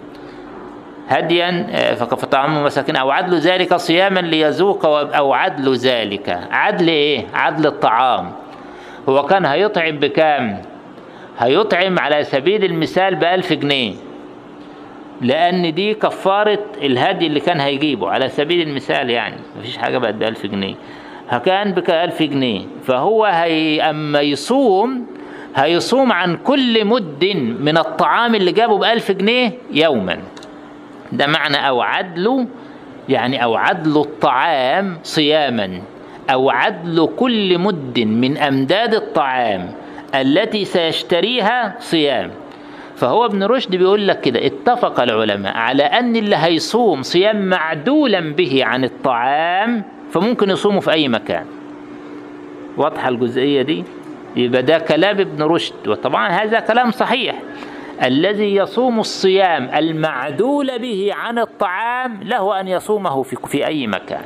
[1.11, 2.95] هديا فطعام مساكين.
[2.95, 6.39] أو عدل ذلك صياما ليذوق أو عدل ذلك.
[6.51, 8.31] عدل إيه؟ عدل الطعام.
[9.09, 10.61] هو كان هيطعم بكام؟
[11.39, 13.93] هيطعم على سبيل المثال بألف جنيه.
[15.21, 19.35] لأن دي كفارة الهدي اللي كان هيجيبه على سبيل المثال يعني.
[19.59, 20.75] مفيش حاجة بقت بألف جنيه.
[21.45, 22.61] كان بك ألف جنيه.
[22.83, 25.05] فهو هي أما يصوم
[25.55, 27.25] هيصوم عن كل مد
[27.59, 30.17] من الطعام اللي جابه بألف جنيه يوما.
[31.11, 32.47] ده معنى أو عدل
[33.09, 35.81] يعني أو عدل الطعام صياما
[36.29, 39.71] أو عدل كل مد من أمداد الطعام
[40.15, 42.31] التي سيشتريها صيام.
[42.95, 48.65] فهو ابن رشد بيقول لك كده اتفق العلماء على أن اللي هيصوم صيام معدولا به
[48.65, 51.45] عن الطعام فممكن يصومه في أي مكان.
[52.77, 53.83] واضحة الجزئية دي؟
[54.35, 57.35] يبقى ده كلام ابن رشد وطبعا هذا كلام صحيح.
[58.03, 64.25] الذي يصوم الصيام المعدول به عن الطعام له أن يصومه في, في أي مكان.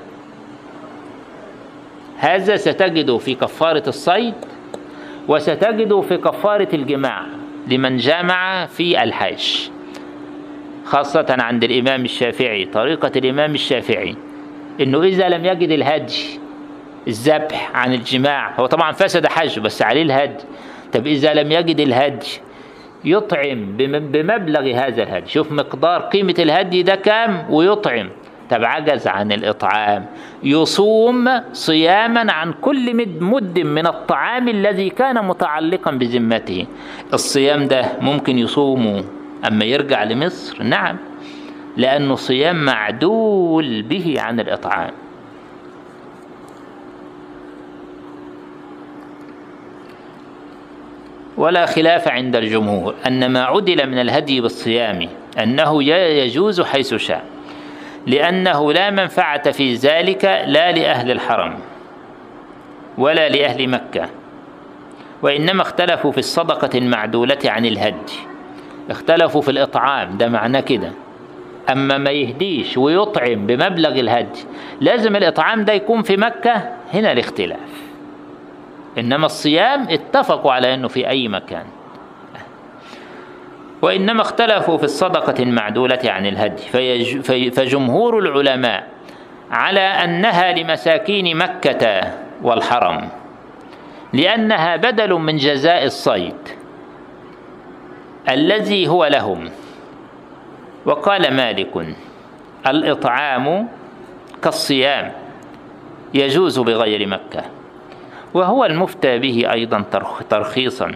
[2.18, 4.34] هذا ستجده في كفارة الصيد
[5.28, 7.26] وستجده في كفارة الجماع
[7.68, 9.70] لمن جامع في الحج
[10.86, 14.16] خاصة عند الإمام الشافعي طريقة الإمام الشافعي
[14.82, 16.40] إنه إذا لم يجد الهدي
[17.08, 20.44] الذبح عن الجماع هو طبعا فسد حج بس عليه الهدي.
[20.94, 22.28] طب إذا لم يجد الهدي
[23.06, 25.30] يطعم بمبلغ هذا الهدي.
[25.30, 28.10] شوف مقدار قيمة الهدي ده كام؟ ويطعم.
[28.50, 30.06] طب عجز عن الإطعام.
[30.44, 36.66] يصوم صياما عن كل مد, من الطعام الذي كان متعلقا بذمته.
[37.14, 39.04] الصيام ده ممكن يصومه
[39.48, 40.98] أما يرجع لمصر؟ نعم.
[41.78, 44.92] لأنه صيام معدول به عن الإطعام.
[51.38, 55.10] ولا خلاف عند الجمهور أن ما عدل من الهدي بالصيام
[55.44, 57.24] أنه يجوز حيث شاء
[58.08, 61.56] لأنه لا منفعة في ذلك لا لأهل الحرم
[62.98, 64.10] ولا لأهل مكة
[65.22, 68.14] وإنما اختلفوا في الصدقة المعدولة عن الهدي
[68.90, 70.92] اختلفوا في الإطعام ده معناه كده.
[71.72, 74.40] أما ما يهديش ويطعم بمبلغ الهدي
[74.82, 77.75] لازم الإطعام ده يكون في مكة هنا الاختلاف.
[78.98, 81.66] إنما الصيام اتفقوا على أنه في أي مكان.
[83.82, 86.62] وإنما اختلفوا في الصدقة المعدولة عن الهدي.
[87.52, 88.88] فجمهور العلماء
[89.52, 92.02] على أنها لمساكين مكة
[92.42, 93.10] والحرم
[94.14, 96.38] لأنها بدل من جزاء الصيد
[98.30, 99.50] الذي هو لهم.
[100.86, 101.96] وقال مالك
[102.68, 103.68] الإطعام
[104.44, 105.12] كالصيام
[106.14, 107.44] يجوز بغير مكة.
[108.36, 109.84] وهو المفتى به أيضا
[110.30, 110.92] ترخيصا.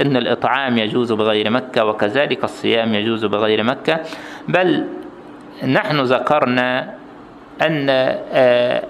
[0.00, 4.00] إن الإطعام يجوز بغير مكة وكذلك الصيام يجوز بغير مكة.
[4.48, 4.86] بل
[5.66, 6.94] نحن ذكرنا
[7.62, 8.82] أن آه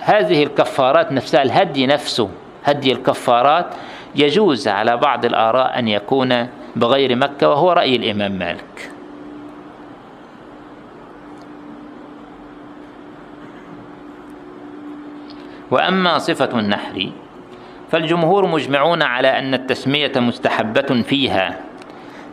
[0.00, 2.30] هذه الكفارات نفسها الهدي نفسه
[2.64, 3.66] هدي الكفارات
[4.14, 8.89] يجوز على بعض الآراء أن يكون بغير مكة وهو رأي الإمام مالك.
[15.70, 17.10] وأما صفة النحر
[17.90, 21.60] فالجمهور مجمعون على أن التسمية مستحبة فيها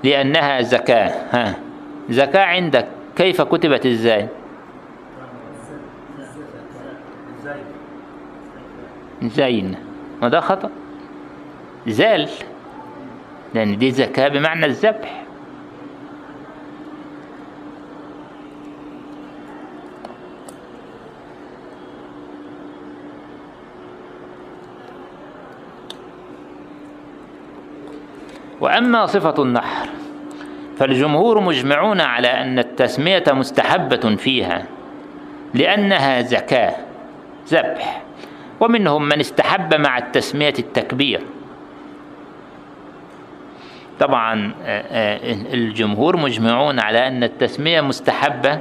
[0.04, 1.14] لأنها زكاة.
[1.32, 1.56] ها
[2.10, 2.88] زكاة عندك.
[3.16, 4.28] كيف كتبت إزاي
[9.22, 9.76] زين.
[10.22, 10.70] وده خطأ.
[11.88, 12.30] زال.
[13.54, 15.24] لأن دي زكاة بمعنى الذبح.
[28.62, 29.90] وأما صفة النحر
[30.78, 34.66] فالجمهور مجمعون على أن التسمية مستحبة فيها
[35.54, 36.76] لأنها زكاة
[37.50, 38.02] ذبح
[38.60, 41.22] ومنهم من استحب مع التسمية التكبير.
[44.00, 44.54] طبعا
[45.54, 48.60] الجمهور مجمعون على أن التسمية مستحبة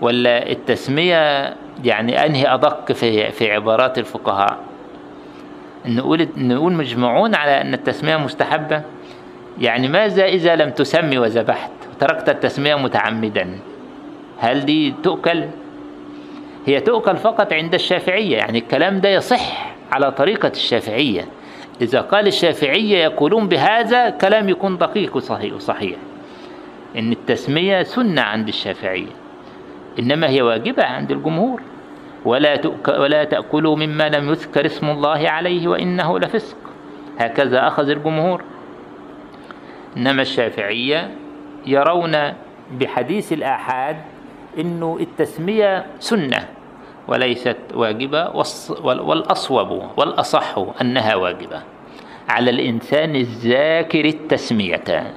[0.00, 1.54] ولا التسمية
[1.84, 4.58] يعني أنهي أدق في في عبارات الفقهاء؟
[5.86, 8.82] نقول نقول مجمعون على أن التسمية مستحبة؟
[9.58, 13.58] يعني ماذا إذا لم تسمي وذبحت؟ وتركت التسمية متعمدا.
[14.38, 15.44] هل دي تؤكل؟
[16.66, 21.24] هي تؤكل فقط عند الشافعية يعني الكلام ده يصح على طريقة الشافعية.
[21.80, 25.96] إذا قال الشافعية يقولون بهذا كلام يكون دقيق وصحيح, وصحيح.
[26.96, 29.12] إن التسمية سنة عند الشافعية
[29.98, 31.62] إنما هي واجبة عند الجمهور.
[32.24, 36.56] ولا ولا تأكلوا مما لم يذكر اسم الله عليه وإنه لفسق.
[37.18, 38.42] هكذا أخذ الجمهور.
[39.96, 41.10] إنما الشافعية
[41.66, 42.16] يرون
[42.72, 43.96] بحديث الآحاد
[44.58, 46.48] إنه التسمية سنة
[47.08, 48.28] وليست واجبة
[48.82, 51.62] والأصوب والأصح أنها واجبة.
[52.28, 55.14] على الإنسان الذاكر التسمية.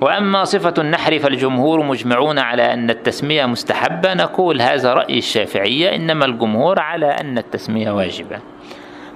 [0.00, 4.14] وأما صفة النحر فالجمهور مجمعون على أن التسمية مستحبة.
[4.14, 8.38] نقول هذا رأي الشافعية إنما الجمهور على أن التسمية واجبة.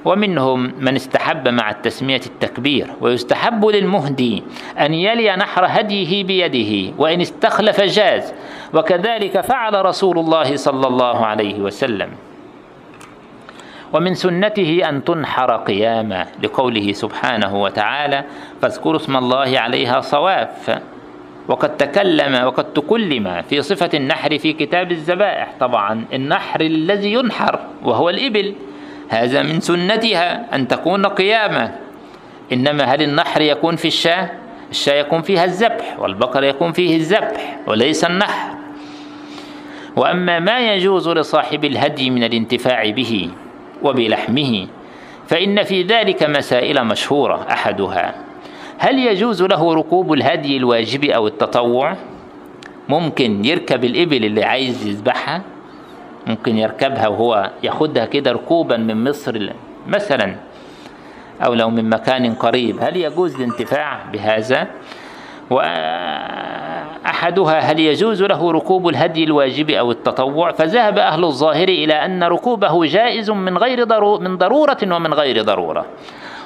[0.05, 4.43] ومنهم من استحب مع التسمية التكبير ويستحب للمهدي
[4.81, 8.35] أن يلي نحر هديه بيده وإن استخلف جاز
[8.75, 12.09] وكذلك فعل رسول الله صلى الله عليه وسلم.
[13.93, 18.25] ومن سنته أن تنحر قياما لقوله سبحانه وتعالى
[18.63, 20.81] فاذكروا اسم الله عليها صواف
[21.49, 28.11] وقد تكلم وقد تكلم في صفة النحر في كتاب الذبائح طبعا النحر الذي ينحر وهو
[28.11, 28.55] الإبل.
[29.09, 31.75] هذا من سنتها أن تكون قيامة.
[32.53, 34.31] إنما هل النحر يكون في الشاة؟
[34.71, 38.55] الشاة يكون فيها الذبح والبقر يكون فيه الذبح وليس النحر.
[39.97, 43.31] وأما ما يجوز لصاحب الهدي من الانتفاع به
[43.83, 44.67] وبلحمه
[45.27, 48.15] فإن في ذلك مسائل مشهورة أحدها.
[48.79, 51.97] هل يجوز له ركوب الهدي الواجب أو التطوع؟
[52.89, 55.43] ممكن يركب الإبل اللي عايز يذبحها.
[56.27, 59.49] ممكن يركبها وهو ياخدها كده ركوبا من مصر
[59.87, 60.37] مثلا
[61.45, 62.77] أو لو من مكان قريب.
[62.81, 64.67] هل يجوز الانتفاع بهذا؟
[65.51, 72.87] وأحدها هل يجوز له ركوب الهدي الواجب أو التطوع؟ فذهب أهل الظاهر إلى أن ركوبه
[72.87, 73.87] جائز من غير
[74.21, 75.87] من ضرورة ومن غير ضرورة.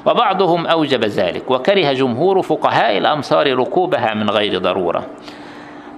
[0.07, 5.07] وبعضهم أوجب ذلك وكره جمهور فقهاء الأمصار ركوبها من غير ضرورة.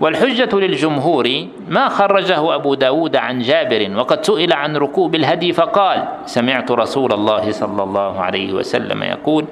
[0.01, 6.71] والحجة للجمهور ما خرجه أبو داود عن جابر وقد سئل عن ركوب الهدي فقال سمعت
[6.71, 9.45] رسول الله صلى الله عليه وسلم يقول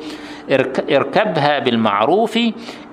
[0.91, 2.39] اركبها بالمعروف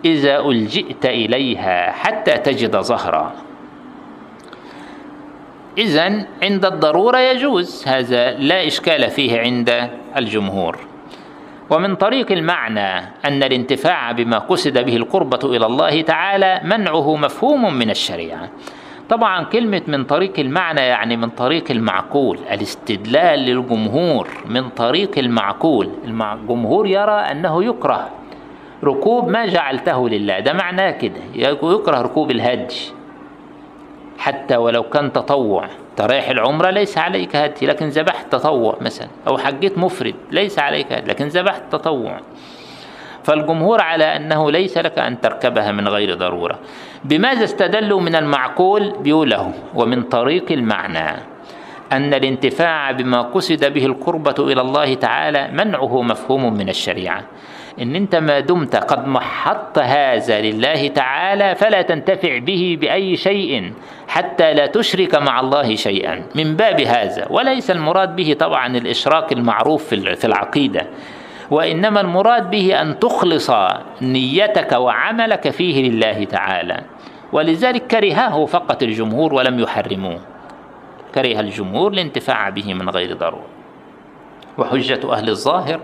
[0.05, 3.33] إذا ألجئت إليها حتى تجد ظهرا
[5.77, 10.94] إذا عند الضرورة يجوز هذا لا إشكال فيه عند الجمهور.
[11.69, 17.89] ومن طريق المعنى أن الانتفاع بما قصد به القربة إلى الله تعالى منعه مفهوم من
[17.89, 18.49] الشريعة.
[19.09, 25.89] طبعا كلمة من طريق المعنى يعني من طريق المعقول الاستدلال للجمهور من طريق المعقول.
[26.05, 28.09] الجمهور يرى أنه يكره
[28.83, 30.39] ركوب ما جعلته لله.
[30.39, 32.75] ده معناه كده يكره ركوب الهدي.
[34.17, 35.67] حتى ولو كان تطوع.
[35.97, 41.11] ترايح العمرة ليس عليك هدي لكن ذبحت تطوع مثلا أو حجيت مفرد ليس عليك هدي
[41.11, 42.19] لكن ذبحت تطوع.
[43.23, 46.59] فالجمهور على أنه ليس لك أن تركبها من غير ضرورة.
[47.03, 51.21] بماذا استدلوا من المعقول؟ بيقوله ومن طريق المعنى.
[51.91, 57.23] أن الانتفاع بما قصد به القربة إلى الله تعالى منعه مفهوم من الشريعة.
[57.81, 63.73] إن أنت ما دمت قد محطت هذا لله تعالى فلا تنتفع به بأي شيء
[64.07, 66.23] حتى لا تشرك مع الله شيئا.
[66.35, 70.87] من باب هذا وليس المراد به طبعا الإشراك المعروف في العقيدة
[71.51, 73.51] وإنما المراد به أن تخلص
[74.01, 76.81] نيتك وعملك فيه لله تعالى.
[77.31, 80.19] ولذلك كرهه فقط الجمهور ولم يحرموه.
[81.15, 83.45] كره الجمهور الانتفاع به من غير ضرورة.
[84.57, 85.79] وحجة أهل الظاهر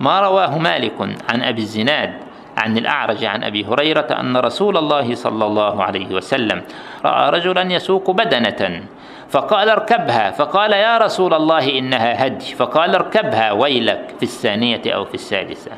[0.00, 2.12] ما رواه مالك عن أبي الزناد
[2.56, 6.62] عن الأعرج عن أبي هريرة أن رسول الله صلى الله عليه وسلم
[7.04, 8.82] رأى رجلا يسوق بدنة
[9.30, 15.14] فقال اركبها فقال يا رسول الله إنها هدي فقال اركبها ويلك في الثانية أو في
[15.14, 15.70] الثالثة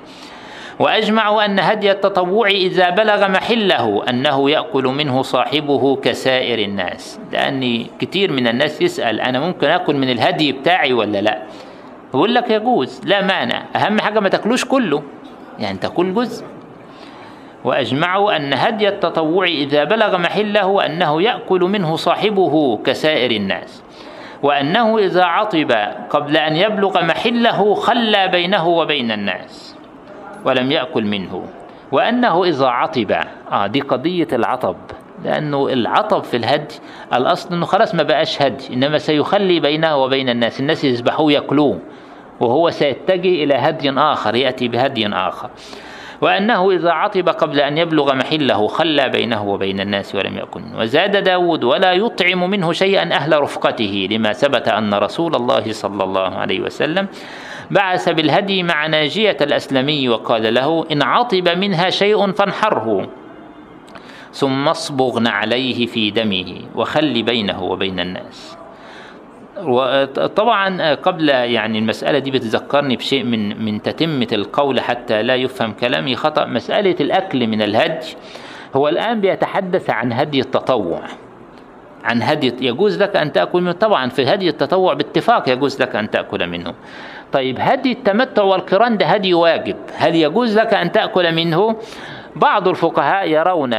[0.79, 7.21] وأجمعوا أن هدي التطوع إذا بلغ محله أنه يأكل منه صاحبه كسائر الناس.
[7.33, 11.43] لأن كثير من الناس يسأل أنا ممكن أكل من الهدي بتاعي ولا لا؟
[12.13, 13.63] بقول لك يجوز لا مانع.
[13.77, 15.03] أهم حاجة ما تاكلوش كله.
[15.59, 16.45] يعني تاكل جزء.
[17.65, 23.83] وأجمعوا أن هدي التطوع إذا بلغ محله أنه يأكل منه صاحبه كسائر الناس.
[24.43, 25.73] وأنه إذا عطب
[26.11, 29.77] قبل أن يبلغ محله خلى بينه وبين الناس
[30.45, 31.45] ولم يأكل منه.
[31.93, 33.13] وأنه إذا عطب.
[33.53, 34.77] آه دي قضية العطب.
[35.25, 36.75] لأنه العطب في الهدي
[37.15, 40.61] الأصل أنه خلاص ما بقاش هدي إنما سيخلي بينه وبين الناس.
[40.61, 41.79] الناس يذبحوه يأكلوه.
[42.43, 45.51] وهو سيتجه إلى هدي آخر يأتي بهدي آخر.
[46.21, 51.65] وأنه إذا عطب قبل أن يبلغ محله خلى بينه وبين الناس ولم منه وزاد داود
[51.65, 54.09] ولا يطعم منه شيئا أهل رفقته.
[54.11, 57.09] لما ثبت أن رسول الله صلى الله عليه وسلم
[57.71, 63.09] بعث بالهدي مع ناجية الأسلمي وقال له إن عطب منها شيء فانحره.
[64.33, 68.62] ثم اصبغن عليه في دمه وخل بينه وبين الناس.
[69.61, 76.17] وطبعا قبل يعني المسألة دي بتذكرني بشيء من من تتمة القول حتى لا يفهم كلامي
[76.17, 76.45] خطأ.
[76.45, 78.07] مسألة الأكل من الهدي
[78.75, 81.03] هو الآن بيتحدث عن هدي التطوع
[82.05, 83.73] عن هدي يجوز لك أن تأكل منه.
[83.73, 86.75] طبعا في هدي التطوع باتفاق يجوز لك أن تأكل منه.
[87.33, 89.77] طيب هدي التمتع والقران ده هدي واجب.
[89.97, 91.77] هل يجوز لك أن تأكل منه؟
[92.37, 93.75] بعض الفقهاء يرون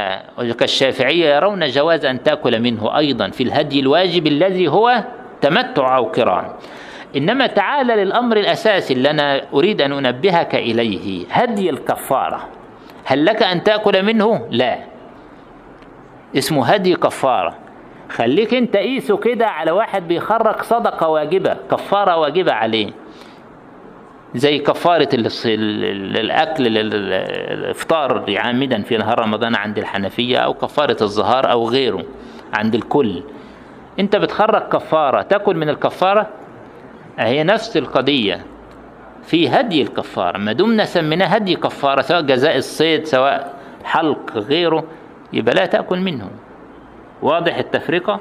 [0.58, 5.04] كالشافعية يرون جواز أن تأكل منه أيضا في الهدي الواجب الذي هو
[5.44, 6.44] تمتع أو قران
[7.16, 12.48] إنما تعال للأمر الأساسي اللي أنا أريد أن أنبهك إليه هدي الكفارة.
[13.04, 14.78] هل لك أن تأكل منه؟ لا.
[16.36, 17.54] اسمه هدي كفارة.
[18.10, 22.90] خليك أنت قيسه كده على واحد بيخرج صدقة واجبة كفارة واجبة عليه.
[24.34, 32.04] زي كفارة الأكل الإفطار عامدا في نهار رمضان عند الحنفية أو كفارة الظهار أو غيره
[32.54, 33.22] عند الكل.
[34.00, 36.28] أنت بتخرج كفارة تاكل من الكفارة؟
[37.18, 38.44] هي نفس القضية.
[39.22, 44.84] في هدي الكفارة ما دمنا سميناه هدي كفارة سواء جزاء الصيد سواء حلق غيره
[45.32, 46.30] يبقى لا تأكل منه.
[47.22, 48.20] واضح التفرقة؟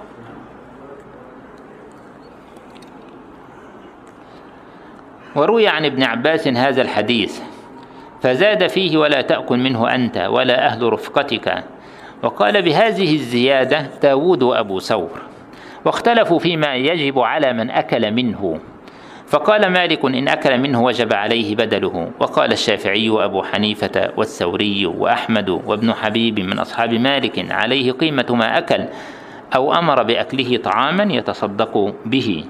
[5.36, 7.42] وروي عن ابن عباس هذا الحديث
[8.22, 11.64] فزاد فيه ولا تأكل منه أنت ولا أهل رفقتك.
[12.24, 15.33] وقال بهذه الزيادة داود وأبو ثور.
[15.86, 18.60] واختلفوا فيما يجب على من أكل منه.
[19.28, 22.12] فقال مالك إن أكل منه وجب عليه بدله.
[22.20, 28.86] وقال الشافعي وأبو حنيفة والثوري وأحمد وابن حبيب من أصحاب مالك عليه قيمة ما أكل
[29.56, 32.46] أو أمر بأكله طعاما يتصدق به.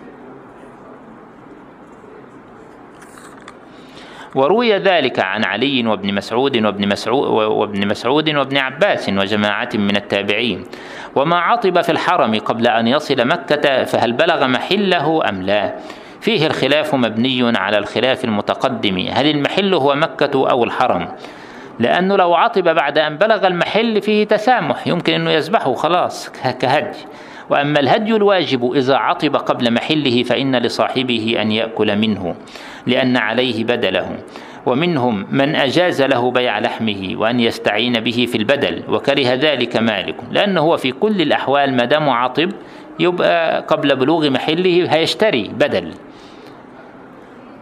[4.36, 10.64] وروي ذلك عن علي وابن مسعود وابن مسعود وابن مسعود وابن عباس وجماعة من التابعين.
[11.16, 15.74] وما عطب في الحرم قبل أن يصل مكة فهل بلغ محله أم لا؟
[16.22, 19.08] فيه الخلاف مبني على الخلاف المتقدم.
[19.12, 21.08] هل المحل هو مكة أو الحرم؟
[21.80, 24.88] لأنه لو عطب بعد أن بلغ المحل فيه تسامح.
[24.88, 26.30] يمكن أنه يذبحه خلاص
[26.60, 26.98] كهدي
[27.50, 32.36] وأما الهدي الواجب إذا عطب قبل محله فإن لصاحبه أن يأكل منه
[32.88, 34.18] لأن عليه بدله.
[34.66, 40.16] ومنهم من أجاز له بيع لحمه وأن يستعين به في البدل وكره ذلك مالك.
[40.32, 42.50] لأنه هو في كل الأحوال ما دام عطب
[43.00, 45.92] يبقى قبل بلوغ محله هيشتري بدل.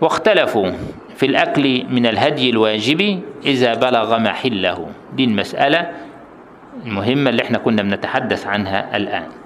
[0.01, 0.71] واختلفوا
[1.15, 4.87] في الأكل من الهدي الواجب إذا بلغ محله.
[5.13, 5.91] دي المسألة
[6.85, 9.40] المهمة اللي إحنا كنا بنتحدث عنها الآن.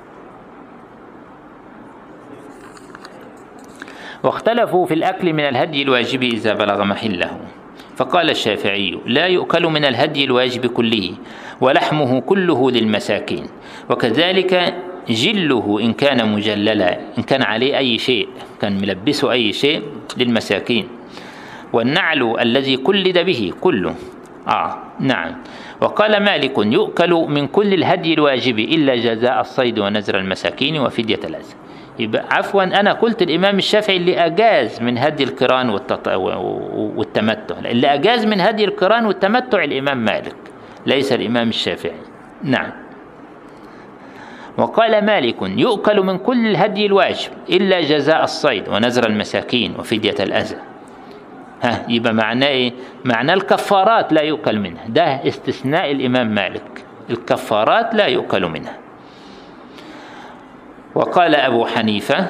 [4.25, 7.37] واختلفوا في الأكل من الهدي الواجب إذا بلغ محله.
[7.95, 11.13] فقال الشافعي لا يؤكل من الهدي الواجب كله
[11.61, 13.45] ولحمه كله للمساكين.
[13.89, 14.73] وكذلك
[15.09, 18.27] جله إن كان مجللا إن كان عليه أي شيء
[18.61, 19.81] كان ملبسه أي شيء
[20.17, 20.87] للمساكين.
[21.73, 23.95] والنعل الذي كلد به كله.
[24.47, 25.35] آه نعم.
[25.81, 31.64] وقال مالك يؤكل من كل الهدي الواجب إلا جزاء الصيد ونزر المساكين وفدية الأذى
[31.99, 35.69] يبقى عفوا أنا قلت الإمام الشافعي اللي أجاز من هدي القرآن.
[36.95, 37.55] والتمتع.
[37.59, 40.35] اللي أجاز من هدي القرآن والتمتع الإمام مالك
[40.85, 41.95] ليس الإمام الشافعي.
[42.43, 42.71] نعم.
[44.57, 50.55] وقال مالك يؤكل من كل الهدي الواجب إلا جزاء الصيد ونزر المساكين وفدية الأذى.
[51.61, 52.73] ها يبقى معناه إيه؟
[53.05, 54.87] معناه الكفارات لا يؤكل منها.
[54.87, 56.85] ده استثناء الإمام مالك.
[57.09, 58.77] الكفارات لا يؤكل منها.
[60.95, 62.29] وقال أبو حنيفة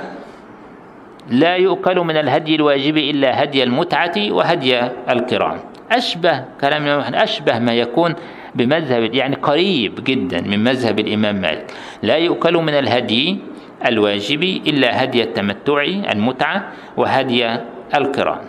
[1.30, 5.60] لا يؤكل من الهدي الواجب إلا هدي المتعة وهدي القران.
[5.92, 8.16] أشبه كلام أشبه ما يكون
[8.56, 11.72] بمذهب يعني قريب جدا من مذهب الإمام مالك.
[12.04, 13.40] لا يؤكل من الهدي
[13.86, 17.58] الواجب إلا هدي التمتع المتعة وهدي
[17.96, 18.42] القران.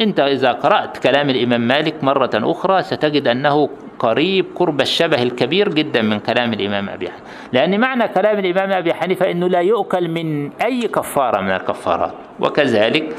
[0.00, 3.68] أنت إذا قرأت كلام الإمام مالك مرة أخرى ستجد أنه
[3.98, 7.24] قريب قرب الشبه الكبير جدا من كلام الإمام أبي حنيفة.
[7.52, 12.14] لأن معنى كلام الإمام أبي حنيفة أنه لا يؤكل من أي كفارة من الكفارات.
[12.40, 13.16] وكذلك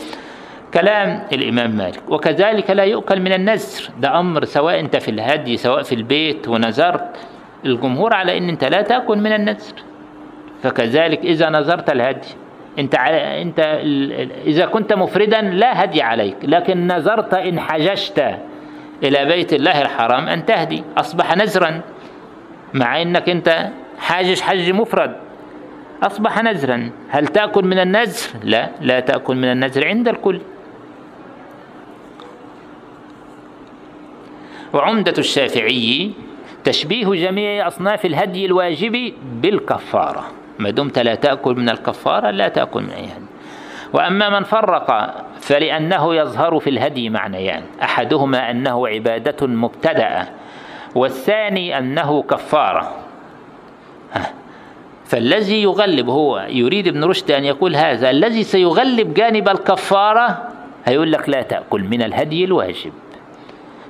[0.74, 2.02] كلام الإمام مالك.
[2.10, 3.90] وكذلك لا يؤكل من النذر.
[4.00, 7.16] ده أمر سواء أنت في الهدي سواء في البيت ونذرت
[7.66, 9.74] الجمهور على أن أنت لا تأكل من النذر.
[10.64, 12.28] فكذلك إذا نذرت الهدي
[12.80, 13.60] أنت أنت
[14.46, 16.38] إذا كنت مفردا لا هدي عليك.
[16.44, 18.38] لكن نذرت إن حججت
[19.04, 21.82] إلى بيت الله الحرام أن تهدي أصبح نذرا
[22.74, 23.70] مع إنك أنت
[24.00, 25.16] حاجج حج مفرد.
[26.04, 30.42] أصبح نذرا هل تأكل من النذر لا لا تأكل من النذر عند الكل.
[34.74, 36.12] وعمدة الشافعي
[36.64, 40.32] تشبيه جميع أصناف الهدي الواجب بالكفارة.
[40.60, 43.26] ما دمت لا تأكل من الكفارة لا تأكل من أي هدي.
[43.94, 47.64] وأما من فرق فلأنه يظهر في الهدي معنيان.
[47.84, 50.28] أحدهما أنه عبادة مبتدأة
[50.96, 52.96] والثاني أنه كفارة.
[55.06, 60.48] فالذي يغلب هو يريد ابن رشد أن يقول هذا الذي سيغلب جانب الكفارة
[60.86, 62.92] هيقول لك لا تأكل من الهدي الواجب.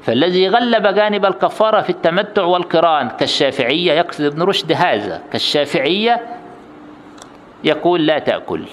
[0.03, 6.21] فالذي غلب جانب الكفارة في التمتع والقران كالشافعية يقصد ابن رشد هذا كالشافعية
[7.63, 8.63] يقول لا تأكل.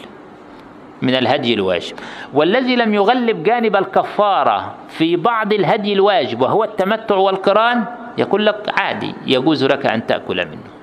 [1.02, 1.94] من الهدي الواجب.
[2.34, 7.84] والذي لم يغلب جانب الكفارة في بعض الهدي الواجب وهو التمتع والقران
[8.18, 10.76] يقول لك عادي يجوز لك أن تأكل منه.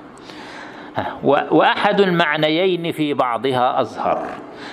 [1.50, 4.26] وأحد المعنيين في بعضها أظهر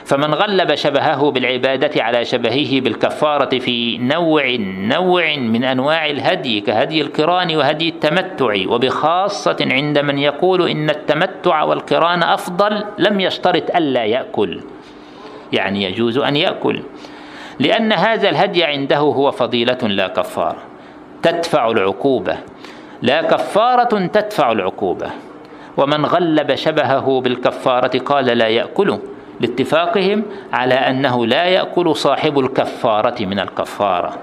[0.05, 4.55] فمن غلب شبهه بالعبادة على شبهه بالكفارة في نوع
[4.95, 8.53] نوع من أنواع الهدي كهدي القران وهدي التمتع.
[8.67, 14.61] وبخاصة عند من يقول إن التمتع والقران أفضل لم يشترط ألا يأكل.
[15.53, 16.81] يعني يجوز أن يأكل.
[17.59, 20.63] لأن هذا الهدي عنده هو فضيلة لا كفارة
[21.23, 22.37] تدفع العقوبة.
[23.01, 25.09] لا كفارة تدفع العقوبة.
[25.77, 28.99] ومن غلب شبهه بالكفارة قال لا يأكل
[29.39, 30.23] لاتفاقهم
[30.53, 34.17] على أنه لا يأكل صاحب الكفارة من الكفارة.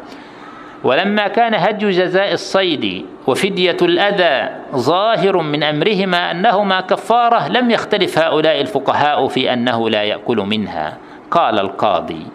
[0.85, 8.61] ولما كان هدي جزاء الصيد وفدية الأذى ظاهر من أمرهما أنهما كفارة لم يختلف هؤلاء
[8.61, 10.97] الفقهاء في أنه لا يأكل منها.
[11.31, 12.27] قال القاضي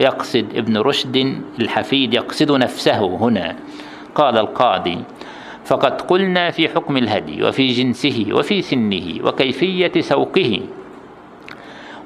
[0.00, 3.56] يقصد ابن رشد الحفيد يقصد نفسه هنا.
[4.14, 4.98] قال القاضي
[5.64, 10.60] فقد قلنا في حكم الهدي وفي جنسه وفي سنه وكيفية سوقه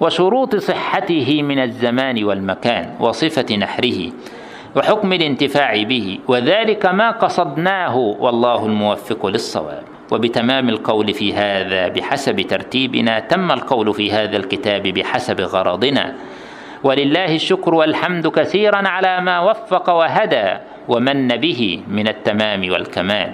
[0.01, 4.13] وشروط صحته من الزمان والمكان وصفة نحره
[4.77, 9.94] وحكم الانتفاع به وذلك ما قصدناه والله الموفق للصواب.
[10.15, 16.15] وبتمام القول في هذا بحسب ترتيبنا تم القول في هذا الكتاب بحسب غرضنا.
[16.83, 20.49] ولله الشكر والحمد كثيرا على ما وفق وهدى
[20.89, 23.33] ومن به من التمام والكمال.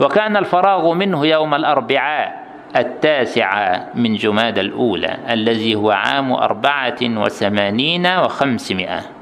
[0.00, 2.46] وكان الفراغ منه يوم الأربعاء
[2.76, 9.15] التاسع من جماد الأولى الذي هو عام أربعة وثمانين وخمسمائة.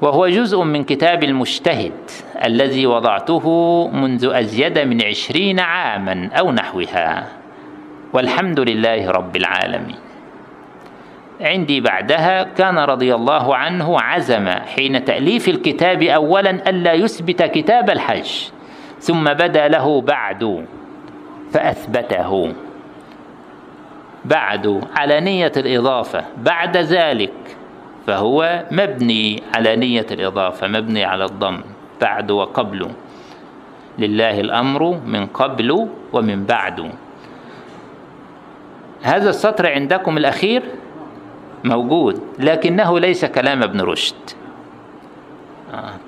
[0.00, 1.92] وهو جزء من كتاب المجتهد
[2.44, 3.46] الذي وضعته
[3.92, 7.28] منذ أزيد من عشرين عاما أو نحوها.
[8.12, 9.96] والحمد لله رب العالمين.
[11.40, 18.30] عندي بعدها كان رضي الله عنه عزم حين تأليف الكتاب أولا ألا يثبت كتاب الحج
[18.98, 20.66] ثم بدا له بعد
[21.52, 22.52] فأثبته.
[24.24, 27.32] بعد على نية الإضافة بعد ذلك
[28.06, 31.60] فهو مبني على نية الإضافة مبني على الضم
[32.00, 32.86] بعد وقبل.
[33.98, 36.90] لله الأمر من قبل ومن بعد.
[39.02, 40.62] هذا السطر عندكم الأخير
[41.64, 44.14] موجود لكنه ليس كلام ابن رشد.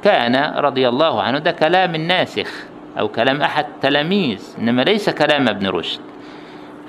[0.05, 2.51] كان رضي الله عنه ده كلام الناسخ
[2.99, 6.01] أو كلام أحد تلاميذ إنما ليس كلام ابن رشد.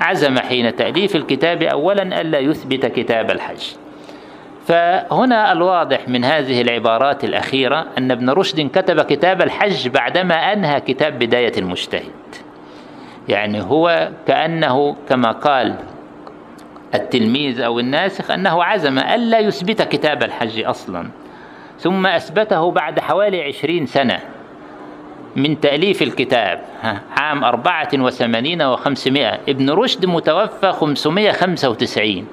[0.01, 3.63] عزم حين تأليف الكتاب أولا ألا يثبت كتاب الحج.
[4.67, 11.19] فهنا الواضح من هذه العبارات الأخيرة أن ابن رشد كتب كتاب الحج بعدما أنهى كتاب
[11.19, 12.11] بداية المجتهد.
[13.29, 15.75] يعني هو كأنه كما قال
[16.95, 21.07] التلميذ أو الناسخ أنه عزم ألا يثبت كتاب الحج أصلا
[21.79, 24.19] ثم أثبته بعد حوالي عشرين سنة
[25.35, 26.61] من تأليف الكتاب
[27.17, 29.39] عام أربعة وثمانين وخمسمائة.
[29.49, 32.27] ابن رشد متوفى خمسمائة خمسة وتسعين.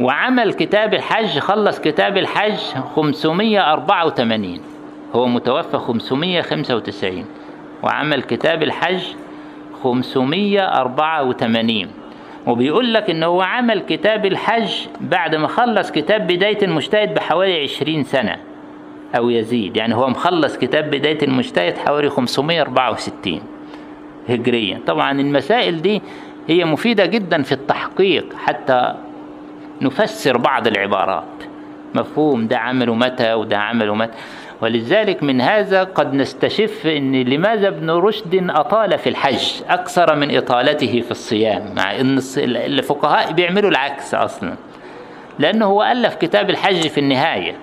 [0.00, 2.58] وعمل كتاب الحج خلص كتاب الحج
[2.96, 4.60] خمسمائة أربعة وثمانين
[5.14, 7.24] هو متوفى خمسمائة خمسة وتسعين.
[7.82, 9.02] وعمل كتاب الحج
[9.82, 11.88] خمسمائة أربعة وثمانين
[12.46, 18.04] وبيقول لك إن هو عمل كتاب الحج بعد ما خلص كتاب بداية المجتهد بحوالي عشرين
[18.04, 18.36] سنة
[19.16, 19.76] أو يزيد.
[19.76, 23.40] يعني هو مخلص كتاب بداية المجتهد حوالي 564
[24.28, 24.80] هجريا.
[24.86, 26.02] طبعا المسائل دي
[26.48, 28.94] هي مفيدة جدا في التحقيق حتى
[29.82, 31.24] نفسر بعض العبارات.
[31.94, 34.12] مفهوم؟ ده عمله متى وده عمله متى؟
[34.60, 41.00] ولذلك من هذا قد نستشف إن لماذا ابن رشد أطال في الحج أكثر من إطالته
[41.00, 44.54] في الصيام مع إن الفقهاء بيعملوا العكس أصلا.
[45.38, 47.56] لأنه هو ألف كتاب الحج في النهاية.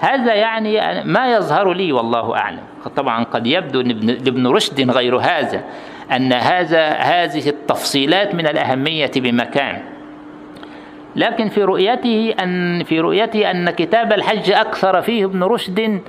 [0.00, 2.62] هذا يعني ما يظهر لي والله أعلم.
[2.96, 5.64] طبعا قد يبدو لابن رشد غير هذا
[6.12, 9.82] أن هذا هذه التفصيلات من الأهمية بمكان.
[11.16, 16.00] لكن في رؤيته أن في رؤيته أن كتاب الحج أكثر فيه ابن رشد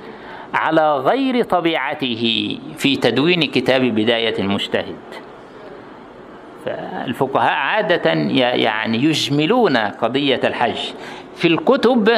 [0.54, 4.96] على غير طبيعته في تدوين كتاب بداية المجتهد.
[6.64, 10.78] فالفقهاء عادة يعني يجملون قضية الحج
[11.36, 12.10] في الكتب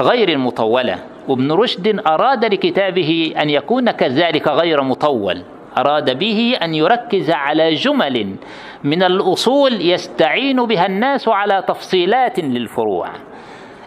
[0.00, 0.98] غير المطولة
[1.28, 5.42] وابن رشد أراد لكتابه أن يكون كذلك غير مطول.
[5.78, 8.36] أراد به أن يركز على جمل
[8.84, 13.08] من الأصول يستعين بها الناس على تفصيلات للفروع.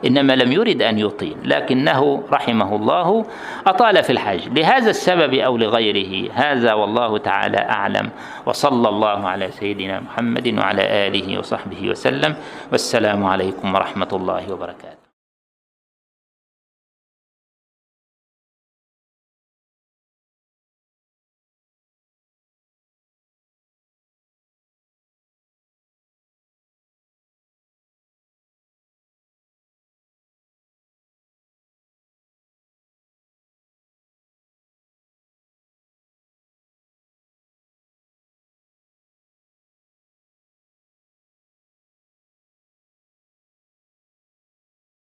[0.05, 3.25] إنما لم يرد أن يطيل لكنه رحمه الله
[3.67, 8.09] أطال في الحج لهذا السبب أو لغيره هذا والله تعالى أعلم.
[8.45, 12.35] وصلى الله على سيدنا محمد وعلى آله وصحبه وسلم.
[12.71, 15.00] والسلام عليكم ورحمة الله وبركاته.